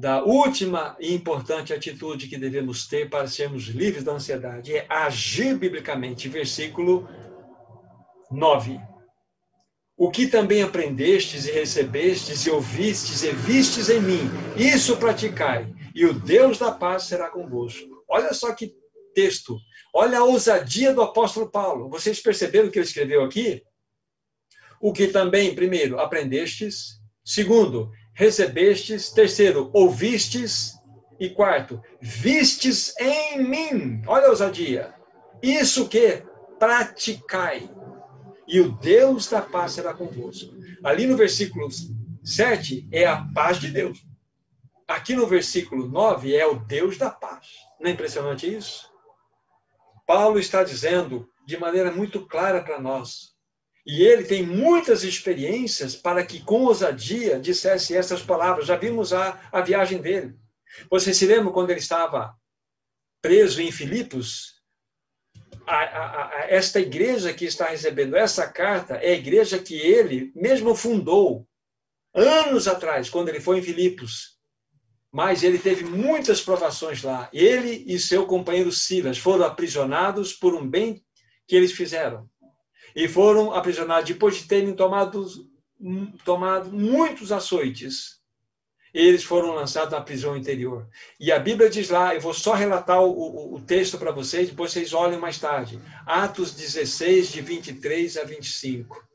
[0.00, 5.58] da última e importante atitude que devemos ter para sermos livres da ansiedade é agir
[5.58, 6.26] biblicamente.
[6.26, 7.06] Versículo
[8.30, 8.80] 9.
[9.98, 16.06] O que também aprendestes e recebestes e ouvistes e vistes em mim, isso praticai, e
[16.06, 18.02] o Deus da paz será convosco.
[18.08, 18.74] Olha só que
[19.14, 19.58] texto.
[19.94, 21.90] Olha a ousadia do apóstolo Paulo.
[21.90, 23.62] Vocês perceberam o que ele escreveu aqui?
[24.80, 30.78] O que também, primeiro, aprendestes, segundo, recebestes, terceiro, ouvistes,
[31.18, 34.02] e quarto, vistes em mim.
[34.06, 34.94] Olha a ousadia.
[35.42, 36.22] Isso que
[36.58, 37.70] praticai
[38.46, 40.54] e o Deus da paz será convosco.
[40.84, 41.66] Ali no versículo
[42.22, 44.04] 7 é a paz de Deus.
[44.86, 47.46] Aqui no versículo 9 é o Deus da paz.
[47.80, 48.90] Não é impressionante isso?
[50.06, 53.34] Paulo está dizendo de maneira muito clara para nós.
[53.86, 58.66] E ele tem muitas experiências para que, com ousadia, dissesse essas palavras.
[58.66, 60.36] Já vimos a, a viagem dele.
[60.90, 62.34] Você se lembra quando ele estava
[63.22, 64.60] preso em Filipos?
[65.66, 70.32] a, a, a, esta igreja que está recebendo essa carta é a igreja que ele
[70.34, 71.46] mesmo fundou
[72.14, 74.38] anos atrás, quando ele foi em Filipos.
[75.12, 77.28] Mas ele teve muitas provações lá.
[77.32, 81.04] Ele e seu companheiro Silas foram aprisionados por um bem
[81.46, 82.28] que eles fizeram.
[82.94, 85.26] E foram aprisionados depois de terem tomado,
[86.24, 88.20] tomado muitos açoites
[88.92, 90.88] eles foram lançados na prisão interior.
[91.18, 94.48] E a Bíblia diz lá, eu vou só relatar o, o, o texto para vocês,
[94.48, 95.80] depois vocês olhem mais tarde.
[96.04, 99.08] Atos 16, de 23 a 25.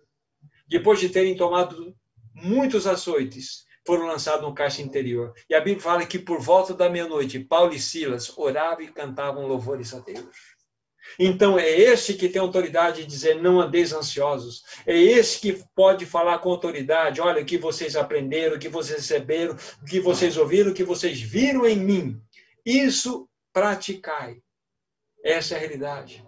[0.67, 1.95] Depois de terem tomado
[2.33, 5.33] muitos açoites, foram lançados no caixa interior.
[5.49, 9.45] E a Bíblia fala que por volta da meia-noite, Paulo e Silas oravam e cantavam
[9.45, 10.54] louvores a Deus.
[11.17, 14.63] Então é este que tem autoridade de dizer não andeis ansiosos.
[14.85, 18.99] É este que pode falar com autoridade, olha o que vocês aprenderam, o que vocês
[18.99, 22.21] receberam, o que vocês ouviram, o que vocês viram em mim.
[22.65, 24.37] Isso praticai.
[25.23, 26.25] Essa é a realidade.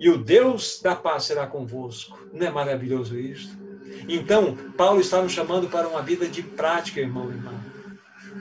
[0.00, 2.18] E o Deus da paz será convosco.
[2.32, 3.56] Não é maravilhoso isso?
[4.08, 7.64] Então, Paulo está nos chamando para uma vida de prática, irmão e irmã.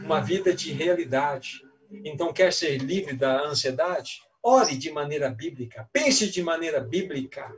[0.04, 1.62] Uma vida de realidade.
[2.04, 4.22] Então, quer ser livre da ansiedade?
[4.44, 7.54] Ore de maneira bíblica, pense de maneira bíblica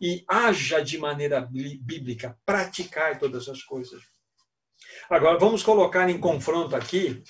[0.00, 4.00] e haja de maneira bíblica, praticar todas as coisas.
[5.08, 7.22] Agora, vamos colocar em confronto aqui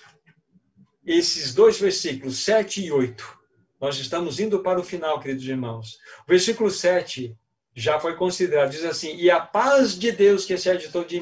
[1.05, 3.41] esses dois versículos, 7 e 8.
[3.81, 5.99] Nós estamos indo para o final, queridos irmãos.
[6.25, 7.35] O versículo 7
[7.75, 11.17] já foi considerado, diz assim: E a paz de Deus, que excede todo de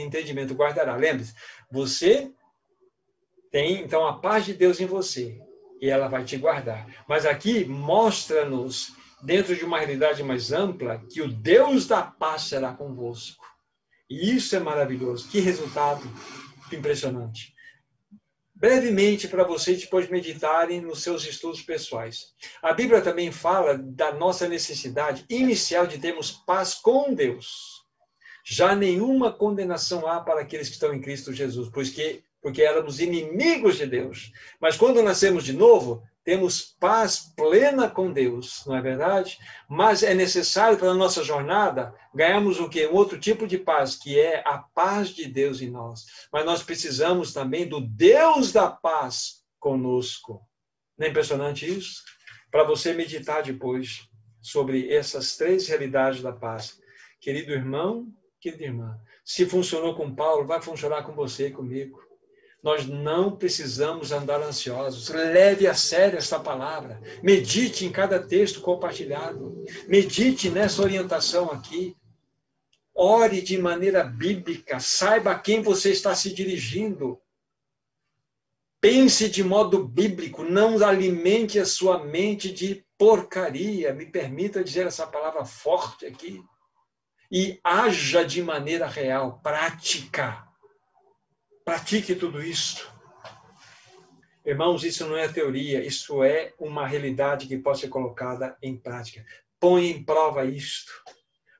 [0.00, 0.94] entendimento, guardará.
[0.96, 1.34] Lembre-se,
[1.70, 2.30] você
[3.50, 5.40] tem então a paz de Deus em você
[5.82, 6.86] e ela vai te guardar.
[7.08, 12.72] Mas aqui mostra-nos, dentro de uma realidade mais ampla, que o Deus da paz será
[12.72, 13.44] convosco.
[14.08, 15.28] E isso é maravilhoso.
[15.28, 16.02] Que resultado
[16.72, 17.52] impressionante.
[18.54, 22.26] Brevemente, para vocês depois meditarem nos seus estudos pessoais.
[22.62, 27.82] A Bíblia também fala da nossa necessidade inicial de termos paz com Deus.
[28.44, 33.00] Já nenhuma condenação há para aqueles que estão em Cristo Jesus, pois que porque éramos
[33.00, 34.32] inimigos de Deus.
[34.60, 39.38] Mas quando nascemos de novo, temos paz plena com Deus, não é verdade?
[39.68, 42.86] Mas é necessário para a nossa jornada ganharmos o que?
[42.86, 46.04] Um outro tipo de paz, que é a paz de Deus em nós.
[46.32, 50.40] Mas nós precisamos também do Deus da paz conosco.
[50.98, 52.02] Não é impressionante isso?
[52.50, 54.08] Para você meditar depois
[54.40, 56.80] sobre essas três realidades da paz.
[57.20, 58.08] Querido irmão,
[58.40, 62.01] querida irmã, se funcionou com Paulo, vai funcionar com você e comigo.
[62.62, 65.08] Nós não precisamos andar ansiosos.
[65.08, 67.02] Leve a sério esta palavra.
[67.20, 69.64] Medite em cada texto compartilhado.
[69.88, 71.96] Medite nessa orientação aqui.
[72.94, 74.78] Ore de maneira bíblica.
[74.78, 77.20] Saiba a quem você está se dirigindo.
[78.80, 80.44] Pense de modo bíblico.
[80.44, 83.92] Não alimente a sua mente de porcaria.
[83.92, 86.40] Me permita dizer essa palavra forte aqui.
[87.28, 90.51] E haja de maneira real, prática
[91.64, 92.90] Pratique tudo isso.
[94.44, 99.24] Irmãos, isso não é teoria, isso é uma realidade que pode ser colocada em prática.
[99.60, 100.92] Põe em prova isto.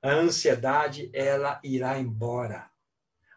[0.03, 2.69] A ansiedade, ela irá embora.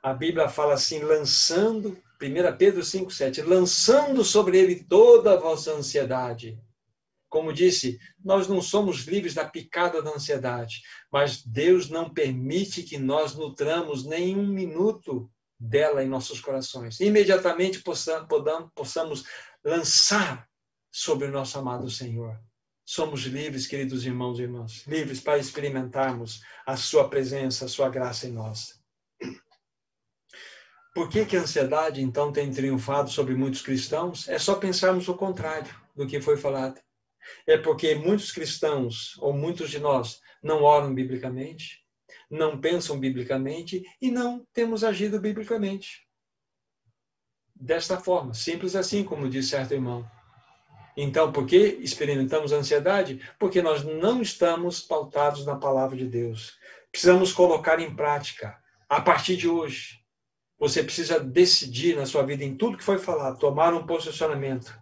[0.01, 6.59] A Bíblia fala assim, lançando, 1 Pedro 5,7, lançando sobre ele toda a vossa ansiedade.
[7.30, 12.97] Como disse, nós não somos livres da picada da ansiedade, mas Deus não permite que
[12.97, 15.30] nós nutramos nem um minuto
[15.60, 16.99] dela em nossos corações.
[16.99, 19.24] Imediatamente possamos,
[19.64, 20.47] lançar
[20.91, 22.39] sobre o nosso amado Senhor.
[22.86, 28.28] Somos livres, queridos irmãos e irmãs, livres para experimentarmos a Sua presença, a Sua graça
[28.28, 28.80] em nós.
[30.93, 34.30] Por que, que a ansiedade, então, tem triunfado sobre muitos cristãos?
[34.30, 36.80] É só pensarmos o contrário do que foi falado.
[37.47, 41.84] É porque muitos cristãos, ou muitos de nós, não oram biblicamente,
[42.30, 46.05] não pensam biblicamente e não temos agido biblicamente.
[47.55, 50.09] Desta forma, simples assim, como disse certo irmão.
[50.97, 53.21] Então, por que experimentamos ansiedade?
[53.38, 56.57] Porque nós não estamos pautados na palavra de Deus.
[56.91, 58.57] Precisamos colocar em prática
[58.88, 59.99] a partir de hoje.
[60.57, 64.73] Você precisa decidir na sua vida, em tudo que foi falado, tomar um posicionamento.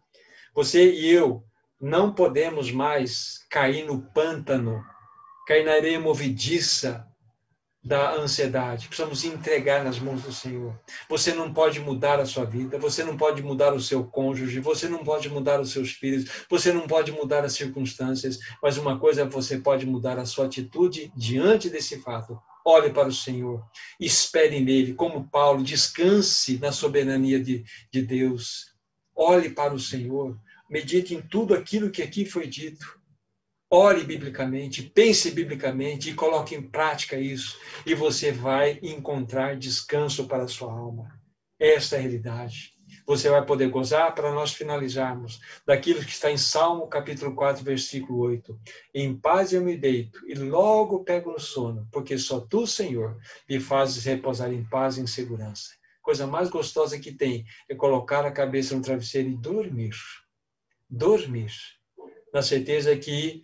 [0.53, 1.43] Você e eu
[1.81, 4.83] não podemos mais cair no pântano,
[5.47, 7.07] cair na areia movediça
[7.83, 8.87] da ansiedade.
[8.87, 10.79] Precisamos entregar nas mãos do Senhor.
[11.09, 14.87] Você não pode mudar a sua vida, você não pode mudar o seu cônjuge, você
[14.87, 19.25] não pode mudar os seus filhos, você não pode mudar as circunstâncias, mas uma coisa
[19.25, 22.39] você pode mudar a sua atitude diante desse fato.
[22.65, 23.61] Olhe para o Senhor,
[23.99, 28.71] espere nele, como Paulo, descanse na soberania de, de Deus.
[29.13, 30.37] Olhe para o Senhor,
[30.69, 33.02] medite em tudo aquilo que aqui foi dito
[33.75, 40.43] ore biblicamente, pense biblicamente e coloque em prática isso, e você vai encontrar descanso para
[40.43, 41.19] a sua alma.
[41.59, 42.71] Esta é a realidade.
[43.07, 48.19] Você vai poder gozar para nós finalizarmos daquilo que está em Salmo capítulo 4, versículo
[48.19, 48.59] 8.
[48.93, 53.17] Em paz eu me deito e logo pego no sono, porque só tu, Senhor,
[53.49, 55.71] me fazes repousar em paz e em segurança.
[55.99, 59.95] Coisa mais gostosa que tem é colocar a cabeça no travesseiro e dormir.
[60.87, 61.51] Dormir.
[62.31, 63.43] Na certeza que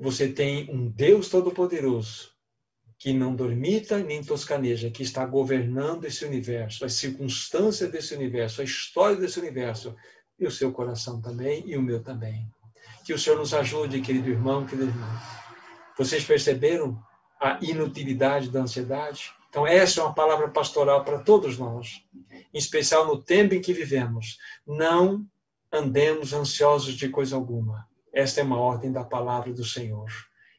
[0.00, 2.32] você tem um Deus Todo-Poderoso
[2.98, 8.64] que não dormita nem toscaneja, que está governando esse universo, as circunstâncias desse universo, a
[8.64, 9.96] história desse universo,
[10.38, 12.48] e o seu coração também, e o meu também.
[13.04, 15.20] Que o Senhor nos ajude, querido irmão, querida irmã.
[15.98, 16.96] Vocês perceberam
[17.40, 19.32] a inutilidade da ansiedade?
[19.48, 22.04] Então, essa é uma palavra pastoral para todos nós,
[22.54, 24.38] em especial no tempo em que vivemos.
[24.64, 25.26] Não
[25.72, 30.10] andemos ansiosos de coisa alguma esta é uma ordem da palavra do Senhor.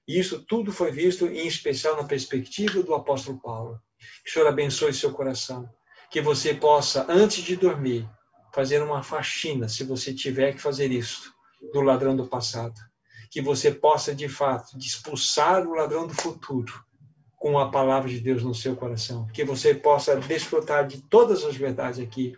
[0.08, 3.80] E isso tudo foi visto, em especial na perspectiva do apóstolo Paulo.
[4.24, 5.70] Que o Senhor abençoe seu coração.
[6.10, 8.10] Que você possa, antes de dormir,
[8.54, 11.32] fazer uma faxina, se você tiver que fazer isso,
[11.72, 12.74] do ladrão do passado.
[13.32, 16.74] Que você possa, de fato, expulsar o ladrão do futuro
[17.38, 19.28] com a palavra de Deus no seu coração.
[19.28, 22.34] Que você possa desfrutar de todas as verdades aqui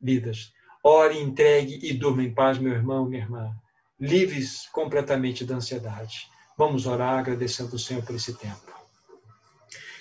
[0.00, 0.52] lidas.
[0.84, 3.54] Ore, entregue e durma em paz, meu irmão, minha irmã
[4.00, 6.28] livres completamente da ansiedade.
[6.56, 8.72] Vamos orar agradecendo ao Senhor por esse tempo.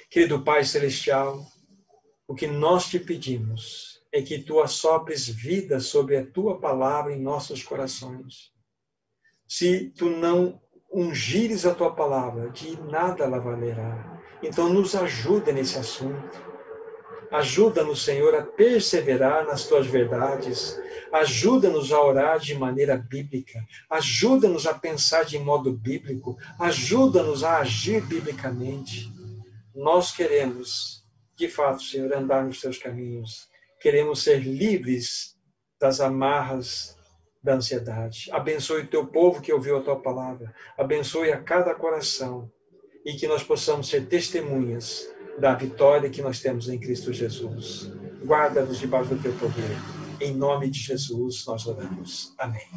[0.09, 1.45] Querido Pai Celestial,
[2.27, 7.21] o que nós te pedimos é que tu assopres vida sobre a tua palavra em
[7.21, 8.51] nossos corações.
[9.47, 10.61] Se tu não
[10.91, 14.21] ungires a tua palavra, de nada ela valerá.
[14.41, 16.56] Então, nos ajuda nesse assunto.
[17.31, 20.79] Ajuda-nos, Senhor, a perseverar nas tuas verdades.
[21.11, 23.59] Ajuda-nos a orar de maneira bíblica.
[23.89, 26.37] Ajuda-nos a pensar de modo bíblico.
[26.59, 29.11] Ajuda-nos a agir biblicamente.
[29.75, 31.05] Nós queremos,
[31.35, 33.49] de fato, Senhor, andar nos teus caminhos.
[33.79, 35.35] Queremos ser livres
[35.79, 36.97] das amarras
[37.43, 38.29] da ansiedade.
[38.31, 40.53] Abençoe o teu povo que ouviu a tua palavra.
[40.77, 42.51] Abençoe a cada coração
[43.05, 45.07] e que nós possamos ser testemunhas
[45.37, 47.91] da vitória que nós temos em Cristo Jesus.
[48.25, 49.77] Guarda-nos debaixo do teu poder.
[50.19, 52.33] Em nome de Jesus nós oramos.
[52.37, 52.67] Amém.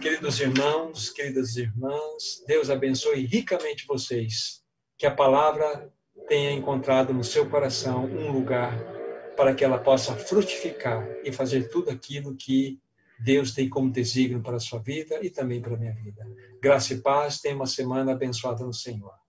[0.00, 4.62] Queridos irmãos, queridas irmãs, Deus abençoe ricamente vocês.
[4.98, 5.92] Que a palavra
[6.28, 8.76] tenha encontrado no seu coração um lugar
[9.36, 12.80] para que ela possa frutificar e fazer tudo aquilo que
[13.18, 16.26] Deus tem como desígnio para a sua vida e também para a minha vida.
[16.60, 19.19] Graça e paz, tenha uma semana abençoada no Senhor.